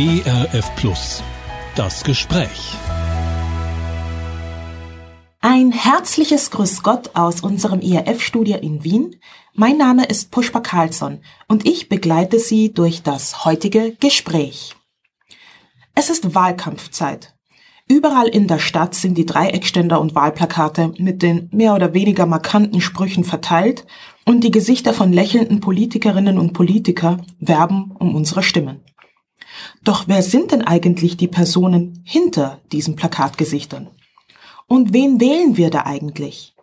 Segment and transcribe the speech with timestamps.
[0.00, 1.22] ERF Plus.
[1.76, 2.74] Das Gespräch.
[5.42, 9.16] Ein herzliches Grüß Gott aus unserem ERF-Studio in Wien.
[9.52, 11.18] Mein Name ist Pushpa Carlsson
[11.48, 14.74] und ich begleite Sie durch das heutige Gespräch.
[15.94, 17.34] Es ist Wahlkampfzeit.
[17.86, 22.80] Überall in der Stadt sind die Dreieckständer und Wahlplakate mit den mehr oder weniger markanten
[22.80, 23.84] Sprüchen verteilt
[24.24, 28.80] und die Gesichter von lächelnden Politikerinnen und Politiker werben um unsere Stimmen.
[29.82, 33.88] Doch wer sind denn eigentlich die Personen hinter diesen Plakatgesichtern?
[34.66, 36.54] Und wen wählen wir da eigentlich?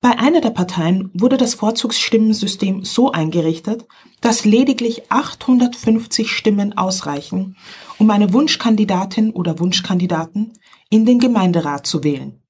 [0.00, 3.86] Bei einer der Parteien wurde das Vorzugsstimmensystem so eingerichtet,
[4.20, 7.56] dass lediglich 850 Stimmen ausreichen,
[7.98, 10.52] um eine Wunschkandidatin oder Wunschkandidaten
[10.88, 12.40] in den Gemeinderat zu wählen.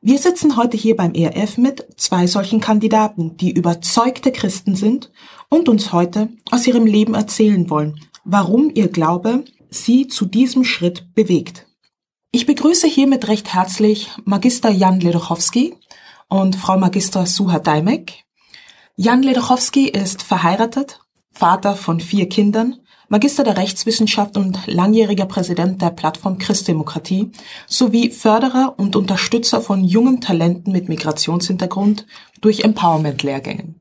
[0.00, 5.10] Wir sitzen heute hier beim ERF mit zwei solchen Kandidaten, die überzeugte Christen sind
[5.48, 7.98] und uns heute aus ihrem Leben erzählen wollen,
[8.28, 11.66] warum ihr Glaube sie zu diesem Schritt bewegt.
[12.30, 15.74] Ich begrüße hiermit recht herzlich Magister Jan Ledochowski
[16.28, 18.24] und Frau Magister Suha Daimek.
[18.96, 21.00] Jan Ledochowski ist verheiratet,
[21.32, 22.76] Vater von vier Kindern
[23.10, 27.32] Magister der Rechtswissenschaft und langjähriger Präsident der Plattform Christdemokratie
[27.66, 32.06] sowie Förderer und Unterstützer von jungen Talenten mit Migrationshintergrund
[32.42, 33.77] durch Empowerment-Lehrgängen.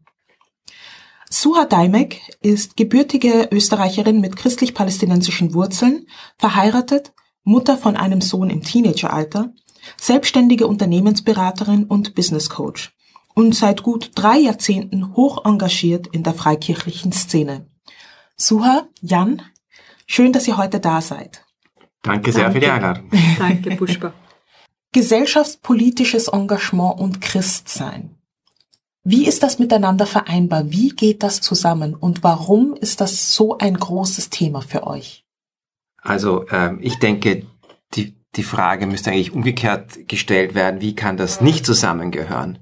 [1.30, 9.54] Suha Daimek ist gebürtige Österreicherin mit christlich-palästinensischen Wurzeln, verheiratet, Mutter von einem Sohn im Teenageralter,
[9.98, 12.94] selbstständige Unternehmensberaterin und Business Coach
[13.34, 17.70] und seit gut drei Jahrzehnten hoch engagiert in der freikirchlichen Szene.
[18.36, 19.42] Suha, Jan,
[20.08, 21.46] schön, dass ihr heute da seid.
[22.02, 22.56] Danke sehr Danke.
[22.56, 23.10] für die Einladung.
[23.38, 24.14] Danke, Pushpa.
[24.94, 28.17] Gesellschaftspolitisches Engagement und Christsein.
[29.10, 30.70] Wie ist das miteinander vereinbar?
[30.70, 31.96] Wie geht das zusammen?
[31.96, 35.24] Und warum ist das so ein großes Thema für euch?
[36.02, 37.46] Also ähm, ich denke,
[37.94, 42.60] die, die Frage müsste eigentlich umgekehrt gestellt werden, wie kann das nicht zusammengehören?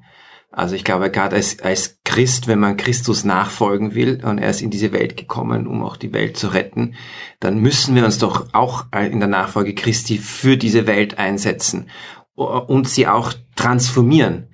[0.51, 4.61] Also ich glaube, gerade als, als Christ, wenn man Christus nachfolgen will und er ist
[4.61, 6.93] in diese Welt gekommen, um auch die Welt zu retten,
[7.39, 11.89] dann müssen wir uns doch auch in der Nachfolge Christi für diese Welt einsetzen
[12.35, 14.49] und sie auch transformieren.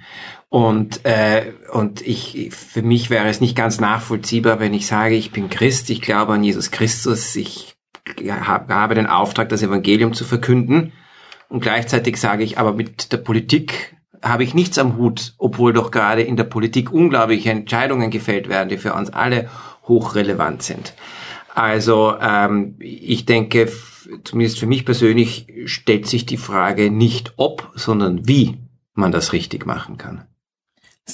[0.51, 5.31] Und, äh, und ich, für mich wäre es nicht ganz nachvollziehbar, wenn ich sage, ich
[5.31, 7.77] bin Christ, ich glaube an Jesus Christus, ich
[8.27, 10.91] habe den Auftrag, das Evangelium zu verkünden.
[11.47, 15.89] Und gleichzeitig sage ich, aber mit der Politik habe ich nichts am Hut, obwohl doch
[15.89, 19.49] gerade in der Politik unglaubliche Entscheidungen gefällt werden, die für uns alle
[19.87, 20.93] hochrelevant sind.
[21.55, 23.71] Also ähm, ich denke,
[24.25, 28.57] zumindest für mich persönlich stellt sich die Frage nicht ob, sondern wie
[28.93, 30.25] man das richtig machen kann.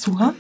[0.02, 0.34] Suha?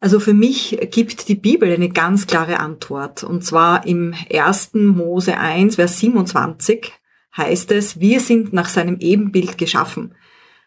[0.00, 3.22] Also für mich gibt die Bibel eine ganz klare Antwort.
[3.22, 4.70] Und zwar im 1.
[4.74, 6.92] Mose 1, Vers 27
[7.36, 10.14] heißt es, wir sind nach seinem Ebenbild geschaffen.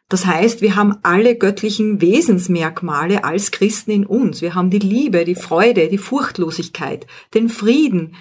[0.08, 4.42] Das heißt, wir haben alle göttlichen Wesensmerkmale als Christen in uns.
[4.42, 8.16] Wir haben die Liebe, die Freude, die Furchtlosigkeit, den Frieden,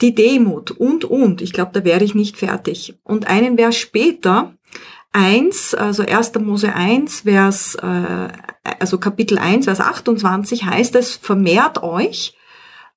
[0.00, 1.40] die Demut und, und.
[1.40, 2.98] Ich glaube, da werde ich nicht fertig.
[3.04, 4.54] Und einen Vers später,
[5.12, 6.34] eins, also 1.
[6.40, 8.28] Mose 1, Vers, äh,
[8.62, 12.36] also Kapitel 1, Vers 28 heißt es, vermehrt euch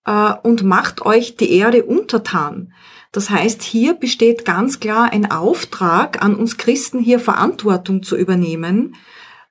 [0.05, 2.73] äh, und macht euch die Erde untertan.
[3.11, 8.95] Das heißt, hier besteht ganz klar ein Auftrag an uns Christen, hier Verantwortung zu übernehmen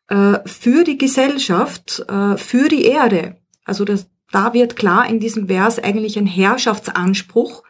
[0.08, 3.36] äh, für die Gesellschaft, äh, für die Erde.
[3.64, 7.62] Also das, da wird klar in diesem Vers eigentlich ein Herrschaftsanspruch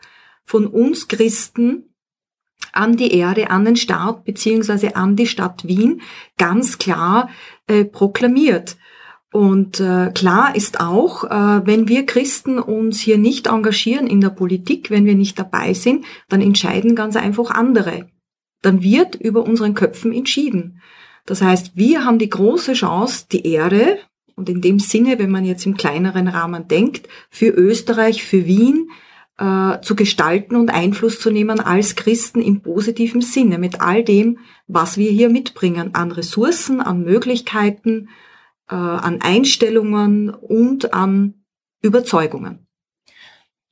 [0.45, 1.92] von uns Christen
[2.73, 6.03] an die Erde, an den Staat beziehungsweise an die Stadt Wien
[6.39, 7.29] ganz klar
[7.67, 8.77] äh, proklamiert.
[9.33, 14.29] Und äh, klar ist auch, äh, wenn wir Christen uns hier nicht engagieren in der
[14.29, 18.09] Politik, wenn wir nicht dabei sind, dann entscheiden ganz einfach andere.
[18.61, 20.81] Dann wird über unseren Köpfen entschieden.
[21.25, 23.99] Das heißt, wir haben die große Chance, die Erde,
[24.35, 28.91] und in dem Sinne, wenn man jetzt im kleineren Rahmen denkt, für Österreich, für Wien
[29.43, 34.39] äh, zu gestalten und Einfluss zu nehmen als Christen im positiven Sinne, mit all dem,
[34.69, 38.09] was wir hier mitbringen, an Ressourcen, an Möglichkeiten,
[38.71, 41.43] äh, an Einstellungen und an
[41.81, 42.69] Überzeugungen.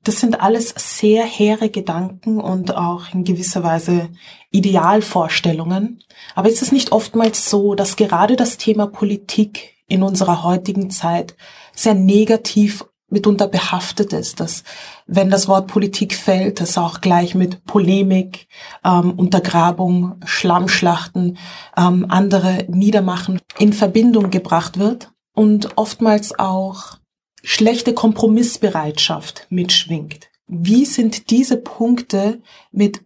[0.02, 4.08] Das sind alles sehr hehre Gedanken und auch in gewisser Weise
[4.50, 6.02] Idealvorstellungen.
[6.34, 11.36] Aber ist es nicht oftmals so, dass gerade das Thema Politik in unserer heutigen Zeit
[11.74, 14.62] sehr negativ mitunter behaftet ist, dass
[15.06, 18.46] wenn das Wort Politik fällt, das auch gleich mit Polemik,
[18.84, 21.38] ähm, Untergrabung, Schlammschlachten,
[21.76, 26.98] ähm, andere Niedermachen in Verbindung gebracht wird und oftmals auch
[27.42, 30.28] schlechte Kompromissbereitschaft mitschwingt.
[30.52, 32.42] wie sind diese Punkte
[32.72, 33.02] mit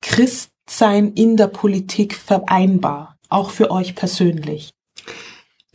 [0.00, 4.75] Christsein in der Politik vereinbar, auch für euch persönlich?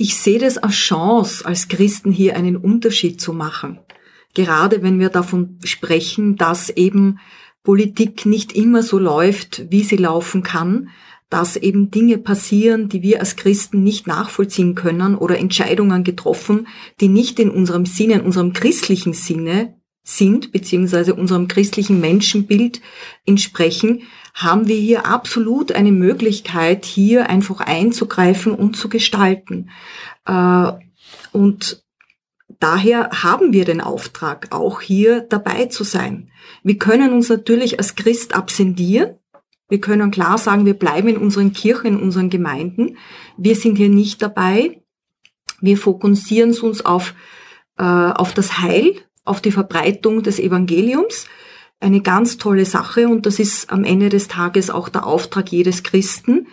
[0.02, 3.78] Ich sehe das als Chance, als Christen hier einen Unterschied zu machen.
[4.34, 7.20] Gerade wenn wir davon sprechen, dass eben
[7.62, 10.90] Politik nicht immer so läuft, wie sie laufen kann,
[11.30, 16.68] dass eben Dinge passieren, die wir als Christen nicht nachvollziehen können oder Entscheidungen getroffen,
[17.00, 22.82] die nicht in unserem Sinne, in unserem christlichen Sinne sind, beziehungsweise unserem christlichen Menschenbild
[23.28, 24.02] entsprechen,
[24.34, 29.70] haben wir hier absolut eine Möglichkeit, hier einfach einzugreifen und zu gestalten.
[30.26, 30.72] Äh,
[31.32, 31.84] und
[32.60, 36.32] daher haben wir den Auftrag, auch hier dabei zu sein.
[36.64, 39.16] Wir können uns natürlich als Christ absendieren.
[39.70, 42.98] Wir können klar sagen, wir bleiben in unseren Kirchen, in unseren Gemeinden.
[43.38, 44.82] Wir sind hier nicht dabei.
[45.62, 47.14] Wir fokussieren uns auf,
[47.78, 51.28] äh, auf das Heil, auf die Verbreitung des Evangeliums
[51.82, 55.84] eine ganz tolle Sache und das ist am Ende des Tages auch der Auftrag jedes
[55.84, 56.48] Christen.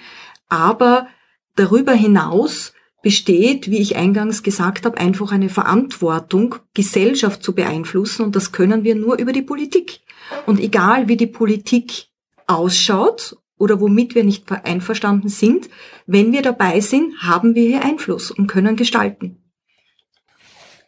[0.49, 1.07] Aber
[1.55, 2.73] darüber hinaus
[3.03, 8.85] besteht, wie ich eingangs gesagt habe, einfach eine Verantwortung, Gesellschaft zu beeinflussen und das können
[8.85, 10.01] wir nur über die Politik.
[10.47, 12.07] Und egal wie die Politik
[12.47, 15.69] ausschaut oder womit wir nicht einverstanden sind,
[16.07, 19.37] wenn wir dabei sind, haben wir hier Einfluss und können gestalten.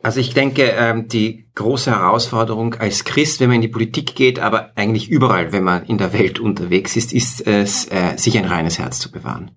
[0.03, 4.39] Also ich denke, ähm, die große Herausforderung als Christ, wenn man in die Politik geht,
[4.39, 8.47] aber eigentlich überall, wenn man in der Welt unterwegs ist, ist es, äh, sich ein
[8.47, 9.51] reines Herz zu bewahren.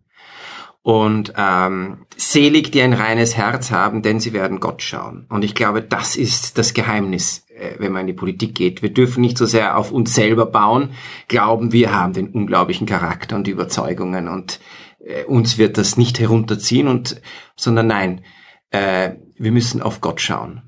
[0.81, 5.27] Und ähm, selig, die ein reines Herz haben, denn sie werden Gott schauen.
[5.29, 8.81] Und ich glaube, das ist das Geheimnis, äh, wenn man in die Politik geht.
[8.81, 10.89] Wir dürfen nicht so sehr auf uns selber bauen,
[11.29, 14.59] glauben, wir haben den unglaublichen Charakter und Überzeugungen und
[14.99, 17.21] äh, uns wird das nicht herunterziehen, und,
[17.55, 18.25] sondern nein,
[18.71, 19.11] äh,
[19.43, 20.61] wir müssen auf Gott schauen.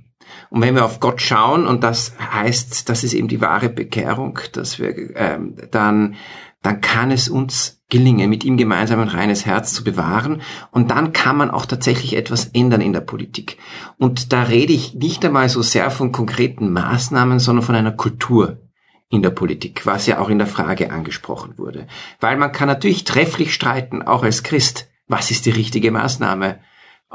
[0.50, 4.40] Und wenn wir auf Gott schauen, und das heißt, das ist eben die wahre Bekehrung,
[4.54, 6.16] dass wir ähm, dann,
[6.62, 10.42] dann kann es uns gelingen, mit ihm gemeinsam ein reines Herz zu bewahren.
[10.72, 13.58] Und dann kann man auch tatsächlich etwas ändern in der Politik.
[13.98, 18.62] Und da rede ich nicht einmal so sehr von konkreten Maßnahmen, sondern von einer Kultur
[19.10, 21.88] in der Politik, was ja auch in der Frage angesprochen wurde.
[22.20, 26.60] Weil man kann natürlich trefflich streiten, auch als Christ, was ist die richtige Maßnahme?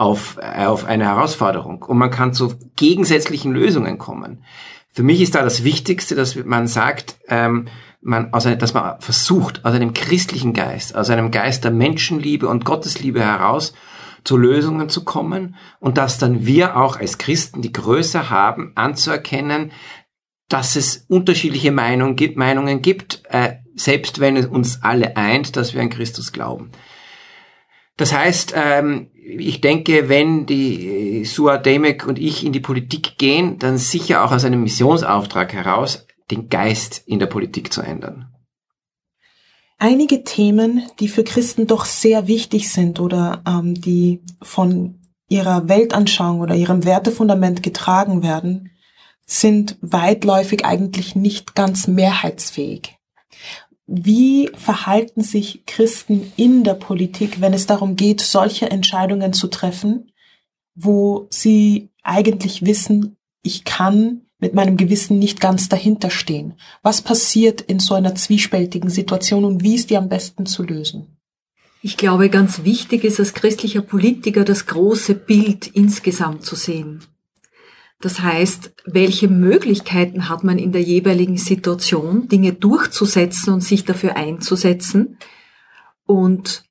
[0.01, 4.43] Auf, äh, auf eine Herausforderung und man kann zu gegensätzlichen Lösungen kommen.
[4.89, 7.69] Für mich ist da das Wichtigste, dass man sagt, ähm,
[8.01, 12.49] man, aus einem, dass man versucht, aus einem christlichen Geist, aus einem Geist der Menschenliebe
[12.49, 13.75] und Gottesliebe heraus
[14.25, 19.71] zu Lösungen zu kommen und dass dann wir auch als Christen die Größe haben, anzuerkennen,
[20.49, 25.75] dass es unterschiedliche Meinungen gibt, Meinungen gibt äh, selbst wenn es uns alle eint, dass
[25.75, 26.71] wir an Christus glauben.
[28.01, 33.59] Das heißt, ähm, ich denke, wenn die Sua Demek und ich in die Politik gehen,
[33.59, 38.35] dann sicher auch aus einem Missionsauftrag heraus, den Geist in der Politik zu ändern.
[39.79, 46.41] Einige Themen, die für Christen doch sehr wichtig sind oder ähm, die von ihrer Weltanschauung
[46.41, 48.71] oder ihrem Wertefundament getragen werden,
[49.27, 53.00] sind weitläufig eigentlich nicht ganz mehrheitsfähig.
[53.93, 60.13] Wie verhalten sich Christen in der Politik, wenn es darum geht, solche Entscheidungen zu treffen,
[60.77, 66.55] wo sie eigentlich wissen, ich kann mit meinem Gewissen nicht ganz dahinter stehen?
[66.83, 71.17] Was passiert in so einer zwiespältigen Situation und wie ist die am besten zu lösen?
[71.83, 77.01] Ich glaube, ganz wichtig ist als christlicher Politiker das große Bild insgesamt zu sehen.
[78.01, 84.17] Das heißt, welche Möglichkeiten hat man in der jeweiligen Situation, Dinge durchzusetzen und sich dafür
[84.17, 85.19] einzusetzen?
[86.07, 86.65] Und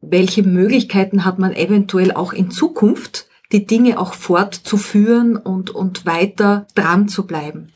[0.00, 6.66] welche Möglichkeiten hat man eventuell auch in Zukunft, die Dinge auch fortzuführen und, und weiter
[6.74, 7.72] dran zu bleiben?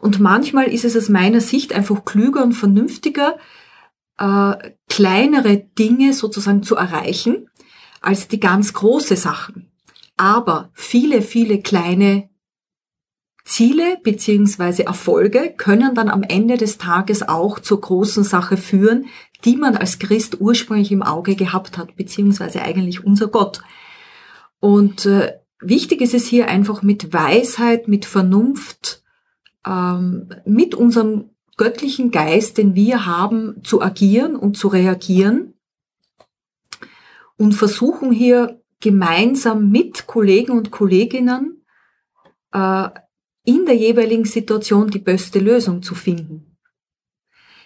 [0.00, 3.36] Und manchmal ist es aus meiner Sicht einfach klüger und vernünftiger,
[4.16, 4.54] äh,
[4.88, 7.50] kleinere Dinge sozusagen zu erreichen,
[8.00, 9.70] als die ganz große Sachen.
[10.16, 12.29] Aber viele, viele kleine
[13.50, 19.06] Ziele beziehungsweise Erfolge können dann am Ende des Tages auch zur großen Sache führen,
[19.44, 23.60] die man als Christ ursprünglich im Auge gehabt hat, beziehungsweise eigentlich unser Gott.
[24.60, 29.02] Und äh, wichtig ist es hier einfach mit Weisheit, mit Vernunft,
[29.66, 35.54] ähm, mit unserem göttlichen Geist, den wir haben, zu agieren und zu reagieren
[37.36, 41.64] und versuchen hier gemeinsam mit Kollegen und Kolleginnen
[42.52, 42.88] äh,
[43.44, 46.56] in der jeweiligen Situation die beste Lösung zu finden.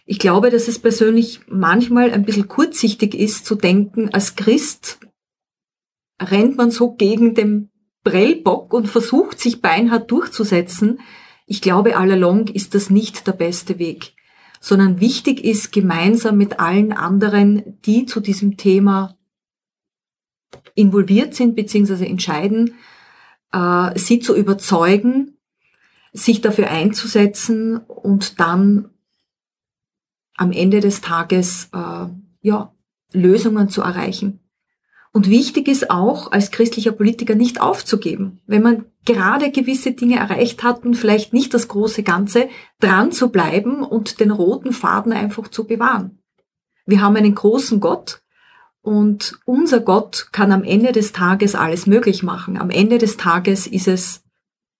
[0.07, 4.99] Ich glaube, dass es persönlich manchmal ein bisschen kurzsichtig ist zu denken, als Christ
[6.21, 7.71] rennt man so gegen den
[8.04, 11.00] Prellbock und versucht sich beinhart durchzusetzen.
[11.47, 14.14] Ich glaube, allalong ist das nicht der beste Weg,
[14.61, 19.16] sondern wichtig ist, gemeinsam mit allen anderen, die zu diesem Thema
[20.75, 22.07] involviert sind bzw.
[22.07, 22.75] entscheiden,
[23.52, 25.34] äh, sie zu überzeugen,
[26.14, 28.88] sich dafür einzusetzen und dann
[30.37, 32.06] am Ende des Tages äh,
[32.40, 32.73] ja,
[33.12, 34.40] Lösungen zu erreichen.
[35.12, 38.40] Und wichtig ist auch, als christlicher Politiker nicht aufzugeben.
[38.47, 42.49] Wenn man gerade gewisse Dinge erreicht hat und vielleicht nicht das große Ganze,
[42.80, 46.18] dran zu bleiben und den roten Faden einfach zu bewahren.
[46.87, 48.23] Wir haben einen großen Gott
[48.83, 52.59] und unser Gott kann am Ende des Tages alles möglich machen.
[52.59, 54.23] Am Ende des Tages ist es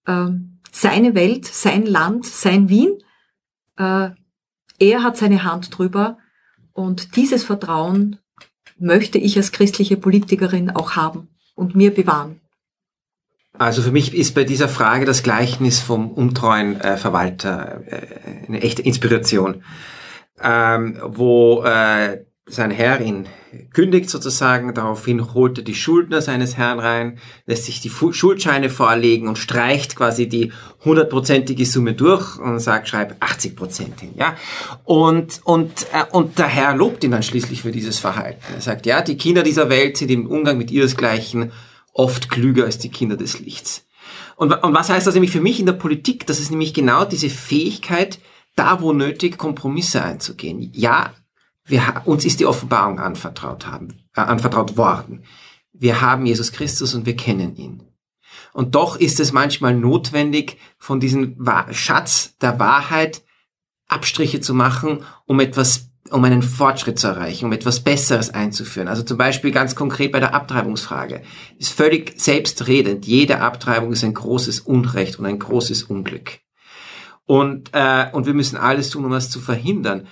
[0.06, 0.28] äh,
[0.74, 2.98] seine Welt, sein Land, sein Wien.
[3.78, 4.10] Äh,
[4.80, 6.18] er hat seine Hand drüber
[6.72, 8.18] und dieses Vertrauen
[8.76, 12.40] möchte ich als christliche Politikerin auch haben und mir bewahren.
[13.56, 18.60] Also für mich ist bei dieser Frage das Gleichnis vom untreuen äh, Verwalter äh, eine
[18.62, 19.62] echte Inspiration,
[20.42, 23.26] ähm, wo äh, sein Herr ihn
[23.72, 29.28] kündigt sozusagen, daraufhin holt er die Schuldner seines Herrn rein, lässt sich die Schuldscheine vorlegen
[29.28, 30.52] und streicht quasi die
[30.84, 34.36] hundertprozentige Summe durch und sagt, schreib 80 Prozent hin, ja.
[34.84, 38.42] Und, und, äh, und der Herr lobt ihn dann schließlich für dieses Verhalten.
[38.54, 41.52] Er sagt, ja, die Kinder dieser Welt sind im Umgang mit ihresgleichen
[41.94, 43.86] oft klüger als die Kinder des Lichts.
[44.36, 46.26] Und, und was heißt das nämlich für mich in der Politik?
[46.26, 48.18] Das ist nämlich genau diese Fähigkeit,
[48.56, 50.70] da wo nötig, Kompromisse einzugehen.
[50.74, 51.14] Ja,
[51.64, 55.25] wir, uns ist die Offenbarung anvertraut, haben, äh, anvertraut worden.
[55.73, 57.83] Wir haben Jesus Christus und wir kennen ihn.
[58.52, 61.37] Und doch ist es manchmal notwendig, von diesem
[61.73, 63.23] Schatz der Wahrheit
[63.88, 68.88] Abstriche zu machen, um etwas, um einen Fortschritt zu erreichen, um etwas Besseres einzuführen.
[68.88, 71.23] Also zum Beispiel ganz konkret bei der Abtreibungsfrage.
[71.59, 73.06] Ist völlig selbstredend.
[73.06, 76.38] Jede Abtreibung ist ein großes Unrecht und ein großes Unglück.
[77.26, 80.06] Und, äh, und wir müssen alles tun, um das zu verhindern.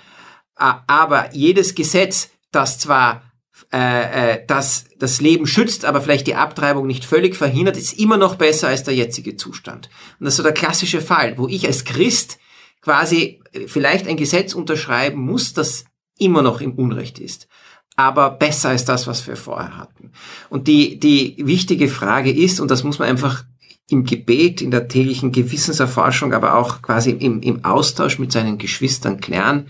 [0.55, 3.23] Aber jedes Gesetz, das zwar
[3.71, 8.17] äh, äh, das das Leben schützt, aber vielleicht die Abtreibung nicht völlig verhindert, ist immer
[8.17, 9.89] noch besser als der jetzige Zustand.
[10.19, 12.39] Und das ist so der klassische Fall, wo ich als Christ
[12.81, 15.85] quasi vielleicht ein Gesetz unterschreiben muss, das
[16.17, 17.47] immer noch im Unrecht ist.
[17.95, 20.11] Aber besser als das, was wir vorher hatten.
[20.49, 23.43] Und die, die wichtige Frage ist, und das muss man einfach
[23.89, 29.19] im Gebet, in der täglichen Gewissenserforschung, aber auch quasi im, im Austausch mit seinen Geschwistern
[29.19, 29.67] klären,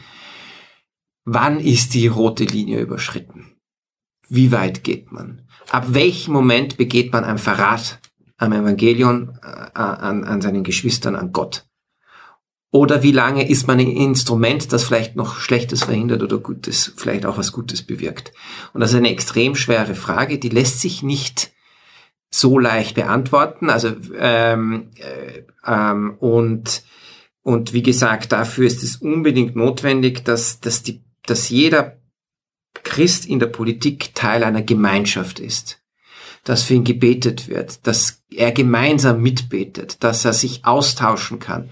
[1.26, 3.56] Wann ist die rote Linie überschritten?
[4.28, 5.42] Wie weit geht man?
[5.70, 8.00] Ab welchem Moment begeht man ein Verrat
[8.38, 11.66] am Evangelium, äh, an, an seinen Geschwistern, an Gott?
[12.72, 17.26] Oder wie lange ist man ein Instrument, das vielleicht noch Schlechtes verhindert oder Gutes, vielleicht
[17.26, 18.34] auch was Gutes bewirkt?
[18.74, 21.52] Und das ist eine extrem schwere Frage, die lässt sich nicht
[22.32, 23.70] so leicht beantworten.
[23.70, 26.84] Also ähm, äh, ähm, und
[27.44, 31.98] und wie gesagt, dafür ist es unbedingt notwendig, dass dass die dass jeder
[32.84, 35.82] Christ in der Politik Teil einer Gemeinschaft ist,
[36.44, 41.70] dass für ihn gebetet wird, dass er gemeinsam mitbetet, dass er sich austauschen kann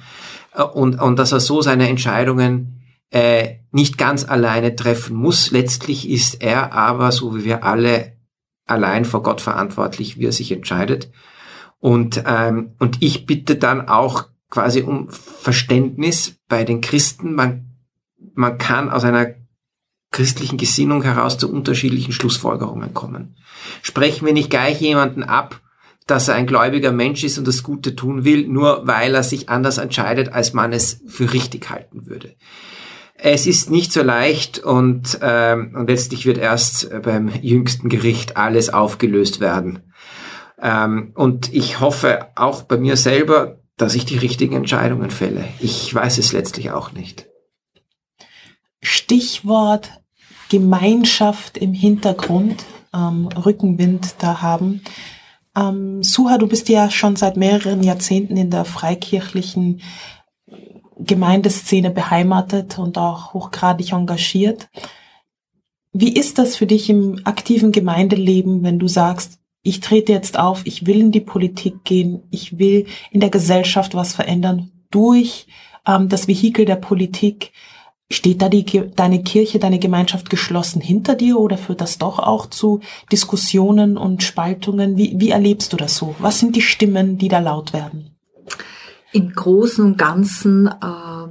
[0.53, 5.51] äh, und, und dass er so seine Entscheidungen äh, nicht ganz alleine treffen muss.
[5.51, 8.13] Letztlich ist er aber, so wie wir alle,
[8.65, 11.12] allein vor Gott verantwortlich, wie er sich entscheidet.
[11.79, 17.34] Und, ähm, und ich bitte dann auch quasi um Verständnis bei den Christen.
[17.34, 17.75] Man,
[18.34, 19.34] man kann aus einer
[20.12, 23.36] christlichen Gesinnung heraus zu unterschiedlichen Schlussfolgerungen kommen.
[23.82, 25.62] Sprechen wir nicht gleich jemanden ab,
[26.08, 29.50] dass er ein gläubiger Mensch ist und das Gute tun will, nur weil er sich
[29.50, 32.36] anders entscheidet, als man es für richtig halten würde.
[33.15, 38.74] Es ist nicht so leicht und, ähm, und letztlich wird erst beim jüngsten Gericht alles
[38.74, 39.94] aufgelöst werden.
[40.60, 45.46] Ähm, und ich hoffe auch bei mir selber, dass ich die richtigen Entscheidungen fälle.
[45.60, 47.27] Ich weiß es letztlich auch nicht.
[48.82, 50.00] Stichwort
[50.51, 54.81] Gemeinschaft im Hintergrund, ähm, Rückenwind da haben.
[55.55, 59.79] Ähm, Suha, du bist ja schon seit mehreren Jahrzehnten in der freikirchlichen
[60.98, 64.67] Gemeindeszene beheimatet und auch hochgradig engagiert.
[65.93, 70.65] Wie ist das für dich im aktiven Gemeindeleben, wenn du sagst, ich trete jetzt auf,
[70.65, 75.48] ich will in die Politik gehen, ich will in der Gesellschaft was verändern durch
[75.88, 77.53] ähm, das Vehikel der Politik?
[78.12, 78.65] Steht da die,
[78.96, 84.22] deine Kirche, deine Gemeinschaft geschlossen hinter dir oder führt das doch auch zu Diskussionen und
[84.24, 84.98] Spaltungen?
[84.98, 86.15] Wie, wie erlebst du das so?
[86.20, 88.15] Was sind die Stimmen, die da laut werden?
[89.13, 91.27] Im Großen und Ganzen äh,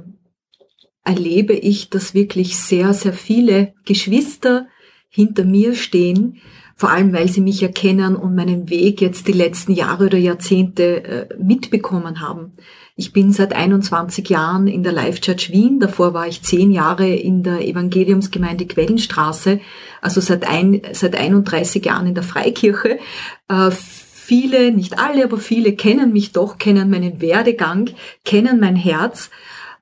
[1.03, 4.67] erlebe ich, dass wirklich sehr, sehr viele Geschwister
[5.09, 6.37] hinter mir stehen,
[6.75, 11.03] vor allem weil sie mich erkennen und meinen Weg jetzt die letzten Jahre oder Jahrzehnte
[11.03, 12.53] äh, mitbekommen haben.
[13.01, 15.79] Ich bin seit 21 Jahren in der Life Church Wien.
[15.79, 19.59] Davor war ich zehn Jahre in der Evangeliumsgemeinde Quellenstraße,
[20.01, 22.99] also seit, ein, seit 31 Jahren in der Freikirche.
[23.47, 27.89] Äh, viele, nicht alle, aber viele kennen mich doch, kennen meinen Werdegang,
[28.23, 29.31] kennen mein Herz.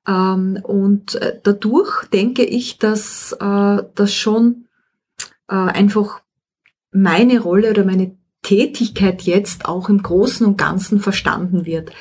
[0.07, 4.67] Ähm, und äh, dadurch denke ich, dass äh, das schon
[5.49, 6.21] äh, einfach
[6.93, 11.91] meine Rolle oder meine Tätigkeit jetzt auch im Großen und Ganzen verstanden wird.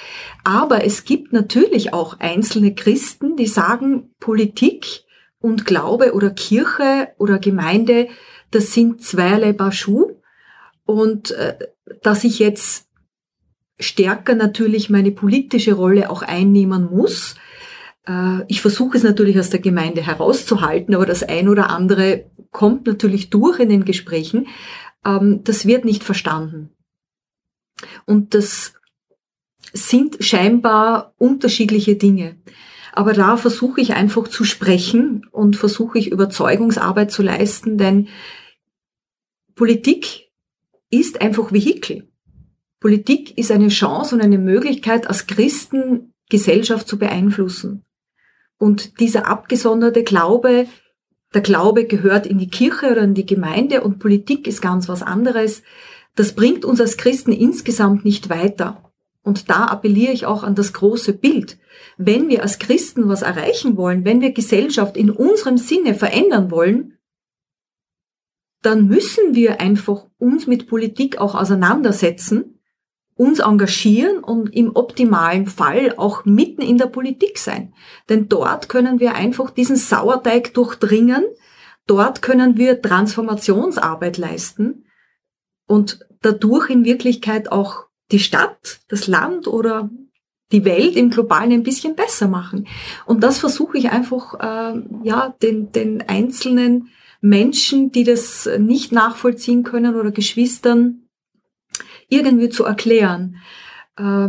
[0.44, 5.04] Aber es gibt natürlich auch einzelne Christen, die sagen, Politik
[5.40, 8.08] und Glaube oder Kirche oder Gemeinde,
[8.50, 10.12] das sind zweierlei Paar Schuh.
[10.84, 11.58] Und äh,
[12.02, 12.88] dass ich jetzt
[13.78, 17.36] stärker natürlich meine politische Rolle auch einnehmen muss.
[18.06, 22.86] Äh, ich versuche es natürlich aus der Gemeinde herauszuhalten, aber das ein oder andere kommt
[22.86, 24.46] natürlich durch in den Gesprächen
[25.04, 26.70] ähm, das wird nicht verstanden.
[28.06, 28.74] Und das
[29.72, 32.36] sind scheinbar unterschiedliche Dinge.
[32.92, 38.08] Aber da versuche ich einfach zu sprechen und versuche ich Überzeugungsarbeit zu leisten, denn
[39.54, 40.30] Politik
[40.90, 42.08] ist einfach Vehikel.
[42.80, 47.84] Politik ist eine Chance und eine Möglichkeit, als Christen Gesellschaft zu beeinflussen.
[48.58, 50.66] Und dieser abgesonderte Glaube
[51.34, 55.02] der Glaube gehört in die Kirche oder in die Gemeinde und Politik ist ganz was
[55.02, 55.62] anderes.
[56.14, 58.92] Das bringt uns als Christen insgesamt nicht weiter.
[59.22, 61.58] Und da appelliere ich auch an das große Bild.
[61.98, 66.98] Wenn wir als Christen was erreichen wollen, wenn wir Gesellschaft in unserem Sinne verändern wollen,
[68.62, 72.57] dann müssen wir einfach uns mit Politik auch auseinandersetzen
[73.18, 77.74] uns engagieren und im optimalen Fall auch mitten in der Politik sein.
[78.08, 81.24] Denn dort können wir einfach diesen Sauerteig durchdringen,
[81.88, 84.84] dort können wir Transformationsarbeit leisten
[85.66, 89.90] und dadurch in Wirklichkeit auch die Stadt, das Land oder
[90.52, 92.68] die Welt im Globalen ein bisschen besser machen.
[93.04, 96.88] Und das versuche ich einfach, äh, ja, den, den einzelnen
[97.20, 101.07] Menschen, die das nicht nachvollziehen können oder Geschwistern,
[102.08, 103.36] irgendwie zu erklären.
[103.96, 104.28] Äh,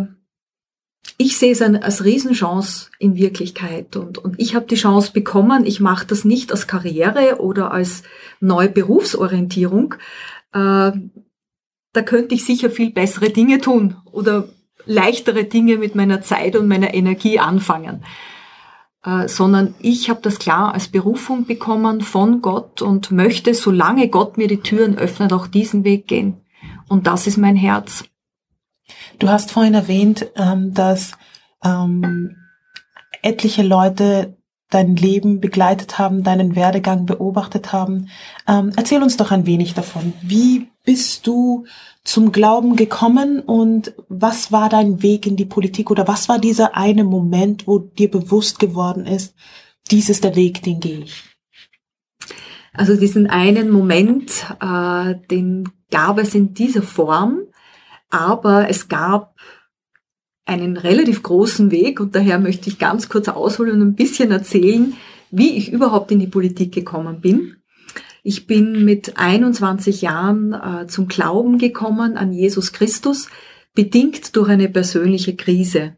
[1.17, 5.79] ich sehe es als Riesenchance in Wirklichkeit und, und ich habe die Chance bekommen, ich
[5.79, 8.03] mache das nicht als Karriere oder als
[8.39, 9.95] neue Berufsorientierung.
[10.53, 10.91] Äh,
[11.91, 14.49] da könnte ich sicher viel bessere Dinge tun oder
[14.85, 18.03] leichtere Dinge mit meiner Zeit und meiner Energie anfangen.
[19.03, 24.37] Äh, sondern ich habe das klar als Berufung bekommen von Gott und möchte, solange Gott
[24.37, 26.41] mir die Türen öffnet, auch diesen Weg gehen.
[26.89, 28.03] Und das ist mein Herz.
[29.19, 31.13] Du hast vorhin erwähnt, ähm, dass
[31.63, 32.35] ähm,
[33.21, 34.35] etliche Leute
[34.69, 38.09] dein Leben begleitet haben, deinen Werdegang beobachtet haben.
[38.47, 40.13] Ähm, erzähl uns doch ein wenig davon.
[40.21, 41.65] Wie bist du
[42.03, 46.75] zum Glauben gekommen und was war dein Weg in die Politik oder was war dieser
[46.75, 49.35] eine Moment, wo dir bewusst geworden ist,
[49.91, 51.23] dies ist der Weg, den gehe ich?
[52.73, 57.41] Also diesen einen Moment, äh, den gab es in dieser Form,
[58.09, 59.35] aber es gab
[60.45, 64.95] einen relativ großen Weg und daher möchte ich ganz kurz ausholen und ein bisschen erzählen,
[65.31, 67.57] wie ich überhaupt in die Politik gekommen bin.
[68.23, 73.29] Ich bin mit 21 Jahren äh, zum Glauben gekommen an Jesus Christus,
[73.75, 75.95] bedingt durch eine persönliche Krise.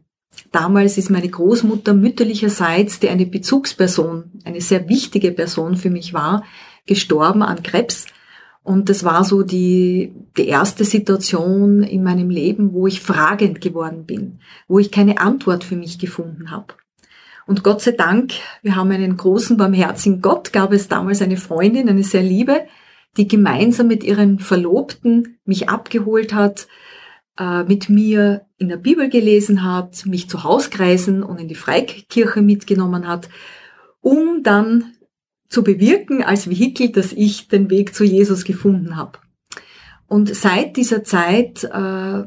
[0.52, 6.44] Damals ist meine Großmutter mütterlicherseits, die eine Bezugsperson, eine sehr wichtige Person für mich war,
[6.86, 8.06] gestorben an Krebs.
[8.64, 14.06] Und das war so die, die erste Situation in meinem Leben, wo ich fragend geworden
[14.06, 16.74] bin, wo ich keine Antwort für mich gefunden habe.
[17.46, 21.88] Und Gott sei Dank, wir haben einen großen, barmherzigen Gott, gab es damals eine Freundin,
[21.88, 22.66] eine sehr liebe,
[23.16, 26.68] die gemeinsam mit ihren Verlobten mich abgeholt hat,
[27.38, 32.42] äh, mit mir in der Bibel gelesen hat, mich zu Hauskreisen und in die Freikirche
[32.42, 33.28] mitgenommen hat,
[34.00, 34.92] um dann
[35.52, 39.18] zu bewirken als Vehikel, dass ich den Weg zu Jesus gefunden habe.
[40.08, 42.22] Und seit dieser Zeit äh,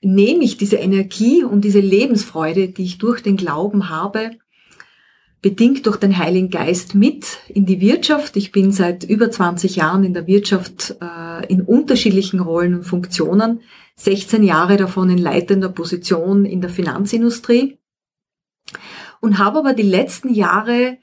[0.00, 4.30] nehme ich diese Energie und diese Lebensfreude, die ich durch den Glauben habe,
[5.42, 8.36] bedingt durch den Heiligen Geist mit in die Wirtschaft.
[8.36, 13.60] Ich bin seit über 20 Jahren in der Wirtschaft äh, in unterschiedlichen Rollen und Funktionen,
[13.96, 17.78] 16 Jahre davon in leitender Position in der Finanzindustrie
[19.20, 20.98] und habe aber die letzten Jahre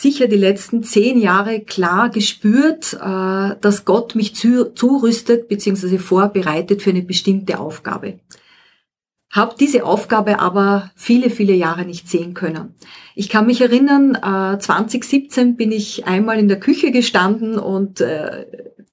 [0.00, 5.98] sicher die letzten zehn Jahre klar gespürt, äh, dass Gott mich zurüstet bzw.
[5.98, 8.20] vorbereitet für eine bestimmte Aufgabe.
[9.30, 12.74] Hab diese Aufgabe aber viele, viele Jahre nicht sehen können.
[13.14, 18.46] Ich kann mich erinnern, 2017 äh, bin ich einmal in der Küche gestanden und äh,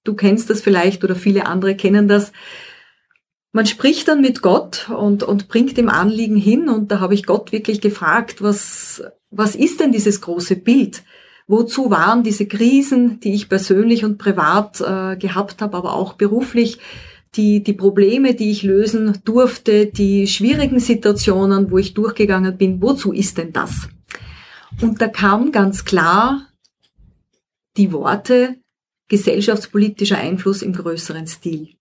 [0.03, 2.31] du kennst das vielleicht oder viele andere kennen das.
[3.51, 7.25] man spricht dann mit Gott und, und bringt dem Anliegen hin und da habe ich
[7.25, 9.03] Gott wirklich gefragt, was,
[9.35, 11.03] was ist denn dieses große Bild?
[11.47, 16.79] Wozu waren diese Krisen, die ich persönlich und privat äh, gehabt habe, aber auch beruflich,
[17.35, 23.11] die, die Probleme, die ich lösen durfte, die schwierigen Situationen, wo ich durchgegangen bin, wozu
[23.11, 23.89] ist denn das?
[24.81, 26.47] Und da kam ganz klar
[27.75, 28.55] die Worte
[29.09, 31.75] gesellschaftspolitischer Einfluss im größeren Stil.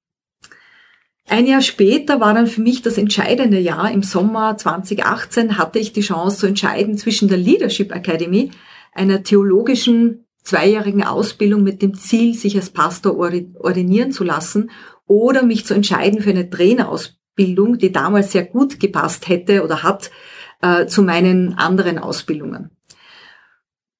[1.28, 3.90] Ein Jahr später war dann für mich das entscheidende Jahr.
[3.90, 8.50] Im Sommer 2018 hatte ich die Chance zu entscheiden zwischen der Leadership Academy,
[8.92, 14.70] einer theologischen zweijährigen Ausbildung mit dem Ziel, sich als Pastor ordinieren zu lassen,
[15.06, 20.10] oder mich zu entscheiden für eine Trainerausbildung, die damals sehr gut gepasst hätte oder hat
[20.60, 22.70] äh, zu meinen anderen Ausbildungen.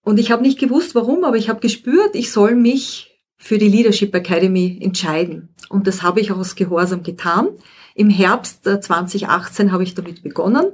[0.02, 3.68] Und ich habe nicht gewusst, warum, aber ich habe gespürt, ich soll mich für die
[3.68, 5.51] Leadership Academy entscheiden.
[5.72, 7.48] Und das habe ich auch aus Gehorsam getan.
[7.94, 10.72] Im Herbst 2018 habe ich damit begonnen.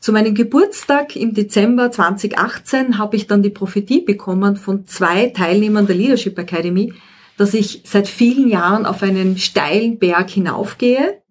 [0.00, 5.86] Zu meinem Geburtstag im Dezember 2018 habe ich dann die Prophetie bekommen von zwei Teilnehmern
[5.86, 6.92] der Leadership Academy,
[7.38, 11.22] dass ich seit vielen Jahren auf einen steilen Berg hinaufgehe,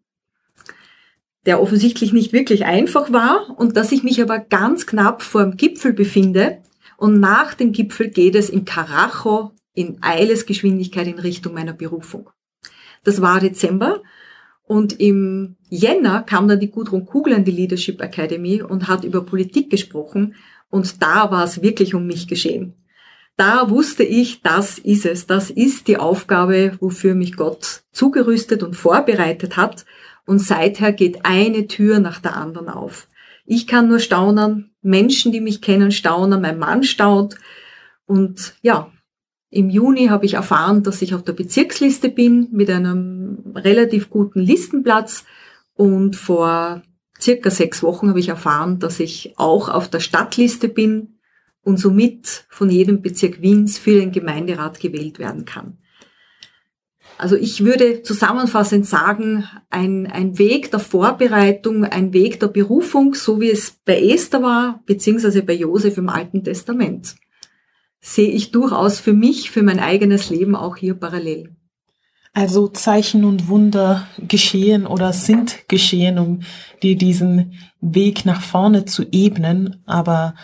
[1.46, 5.56] der offensichtlich nicht wirklich einfach war und dass ich mich aber ganz knapp vor dem
[5.56, 6.64] Gipfel befinde
[6.98, 12.32] und nach dem Gipfel geht es im Karacho in Eilesgeschwindigkeit in Richtung meiner Berufung.
[13.04, 14.02] Das war Dezember.
[14.64, 19.26] Und im Jänner kam dann die Gudrun Kugler in die Leadership Academy und hat über
[19.26, 20.36] Politik gesprochen.
[20.70, 22.74] Und da war es wirklich um mich geschehen.
[23.38, 28.76] Da wusste ich, das ist es, das ist die Aufgabe, wofür mich Gott zugerüstet und
[28.76, 29.86] vorbereitet hat.
[30.26, 33.08] Und seither geht eine Tür nach der anderen auf.
[33.46, 37.38] Ich kann nur staunen, Menschen, die mich kennen, staunen, mein Mann staunt
[38.06, 38.92] und ja,
[39.50, 44.42] im Juni habe ich erfahren, dass ich auf der Bezirksliste bin mit einem relativ guten
[44.42, 45.24] Listenplatz
[45.74, 46.82] und vor
[47.20, 51.20] circa sechs Wochen habe ich erfahren, dass ich auch auf der Stadtliste bin
[51.64, 55.78] und somit von jedem Bezirk Wiens für den Gemeinderat gewählt werden kann.
[57.18, 63.42] Also ich würde zusammenfassend sagen, ein, ein Weg der Vorbereitung, ein Weg der Berufung, so
[63.42, 67.16] wie es bei Esther war, beziehungsweise bei Josef im Alten Testament
[68.00, 71.56] sehe ich durchaus für mich, für mein eigenes Leben auch hier parallel.
[72.34, 76.42] Also Zeichen und Wunder geschehen oder sind geschehen, um
[76.84, 80.36] dir diesen Weg nach vorne zu ebnen, aber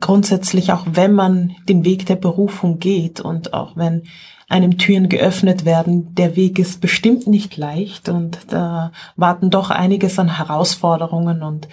[0.00, 4.02] grundsätzlich auch wenn man den Weg der Berufung geht und auch wenn
[4.48, 10.18] einem Türen geöffnet werden, der Weg ist bestimmt nicht leicht und da warten doch einiges
[10.18, 11.68] an Herausforderungen und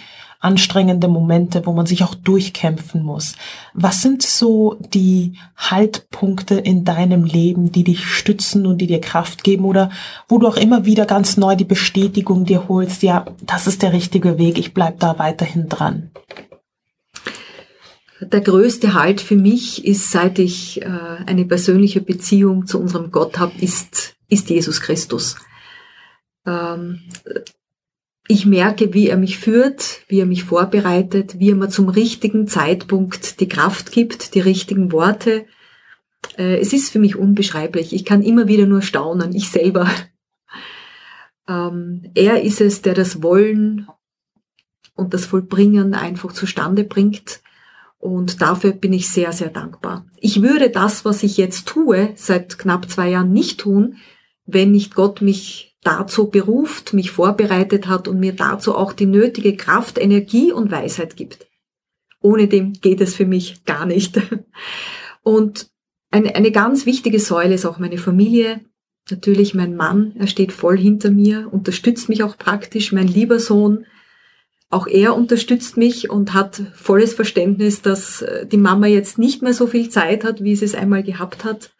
[0.45, 3.35] anstrengende Momente, wo man sich auch durchkämpfen muss.
[3.73, 9.43] Was sind so die Haltpunkte in deinem Leben, die dich stützen und die dir Kraft
[9.43, 9.89] geben oder
[10.29, 13.91] wo du auch immer wieder ganz neu die Bestätigung dir holst, ja, das ist der
[13.91, 16.11] richtige Weg, ich bleib da weiterhin dran?
[18.21, 20.87] Der größte Halt für mich ist, seit ich äh,
[21.25, 25.35] eine persönliche Beziehung zu unserem Gott habe, ist, ist Jesus Christus.
[26.45, 27.01] Ähm,
[28.27, 32.47] ich merke, wie er mich führt, wie er mich vorbereitet, wie er mir zum richtigen
[32.47, 35.45] Zeitpunkt die Kraft gibt, die richtigen Worte.
[36.37, 37.93] Äh, es ist für mich unbeschreiblich.
[37.93, 39.89] Ich kann immer wieder nur staunen, ich selber.
[41.47, 43.87] Ähm, er ist es, der das Wollen
[44.95, 47.41] und das Vollbringen einfach zustande bringt.
[47.99, 50.07] Und dafür bin ich sehr, sehr dankbar.
[50.17, 53.97] Ich würde das, was ich jetzt tue, seit knapp zwei Jahren nicht tun,
[54.47, 59.55] wenn nicht Gott mich dazu beruft, mich vorbereitet hat und mir dazu auch die nötige
[59.55, 61.47] Kraft, Energie und Weisheit gibt.
[62.21, 64.19] Ohne dem geht es für mich gar nicht.
[65.23, 65.69] Und
[66.11, 68.61] eine, ganz wichtige Säule ist auch meine Familie.
[69.11, 73.85] Natürlich mein Mann, er steht voll hinter mir, unterstützt mich auch praktisch, mein lieber Sohn.
[74.69, 79.53] Auch er unterstützt mich und hat volles Verständnis, dass äh, die Mama jetzt nicht mehr
[79.53, 81.74] so viel Zeit hat, wie sie es einmal gehabt hat.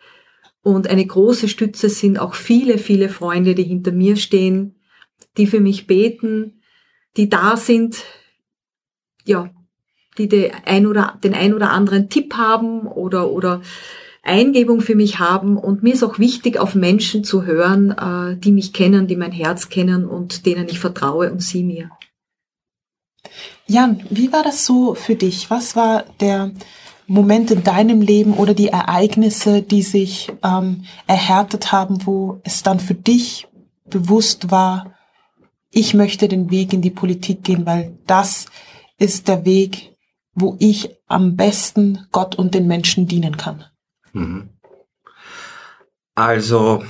[0.65, 4.73] Und eine große Stütze sind auch viele, viele Freunde, die hinter mir stehen,
[5.37, 6.63] die für mich beten,
[7.17, 8.03] die da sind,
[9.25, 9.51] ja,
[10.17, 13.61] die den ein oder, den ein oder anderen Tipp haben oder, oder
[14.23, 15.55] Eingebung für mich haben.
[15.55, 19.31] Und mir ist auch wichtig, auf Menschen zu hören, äh, die mich kennen, die mein
[19.31, 21.91] Herz kennen und denen ich vertraue und sie mir.
[23.67, 25.51] Jan, wie war das so für dich?
[25.51, 26.53] Was war der
[27.07, 32.79] Moment in deinem Leben oder die Ereignisse, die sich ähm, erhärtet haben, wo es dann
[32.79, 33.47] für dich
[33.85, 34.95] bewusst war,
[35.69, 38.45] ich möchte den Weg in die Politik gehen, weil das
[38.97, 39.93] ist der Weg,
[40.33, 43.65] wo ich am besten Gott und den Menschen dienen kann.
[44.13, 44.49] Mhm.
[46.15, 46.83] Also,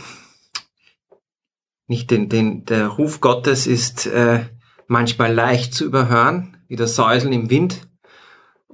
[1.88, 4.45] nicht den, den, der Ruf Gottes ist äh,
[4.88, 7.88] manchmal leicht zu überhören, wie das Säuseln im Wind.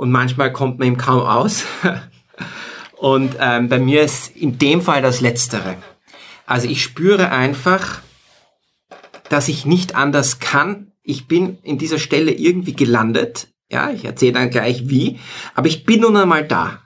[0.02, 1.64] Und manchmal kommt man ihm kaum aus.
[2.98, 5.78] Und ähm, bei mir ist in dem Fall das Letztere.
[6.48, 8.02] Also ich spüre einfach,
[9.30, 10.92] dass ich nicht anders kann.
[11.04, 13.50] Ich bin in dieser Stelle irgendwie gelandet.
[13.70, 15.20] Ja, ich erzähle dann gleich wie.
[15.54, 16.82] Aber ich bin nun einmal da.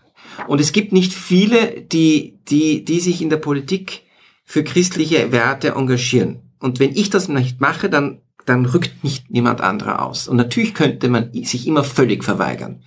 [0.47, 4.01] Und es gibt nicht viele, die, die, die sich in der Politik
[4.43, 6.41] für christliche Werte engagieren.
[6.59, 10.27] Und wenn ich das nicht mache, dann, dann rückt nicht niemand anderer aus.
[10.27, 12.83] Und natürlich könnte man sich immer völlig verweigern.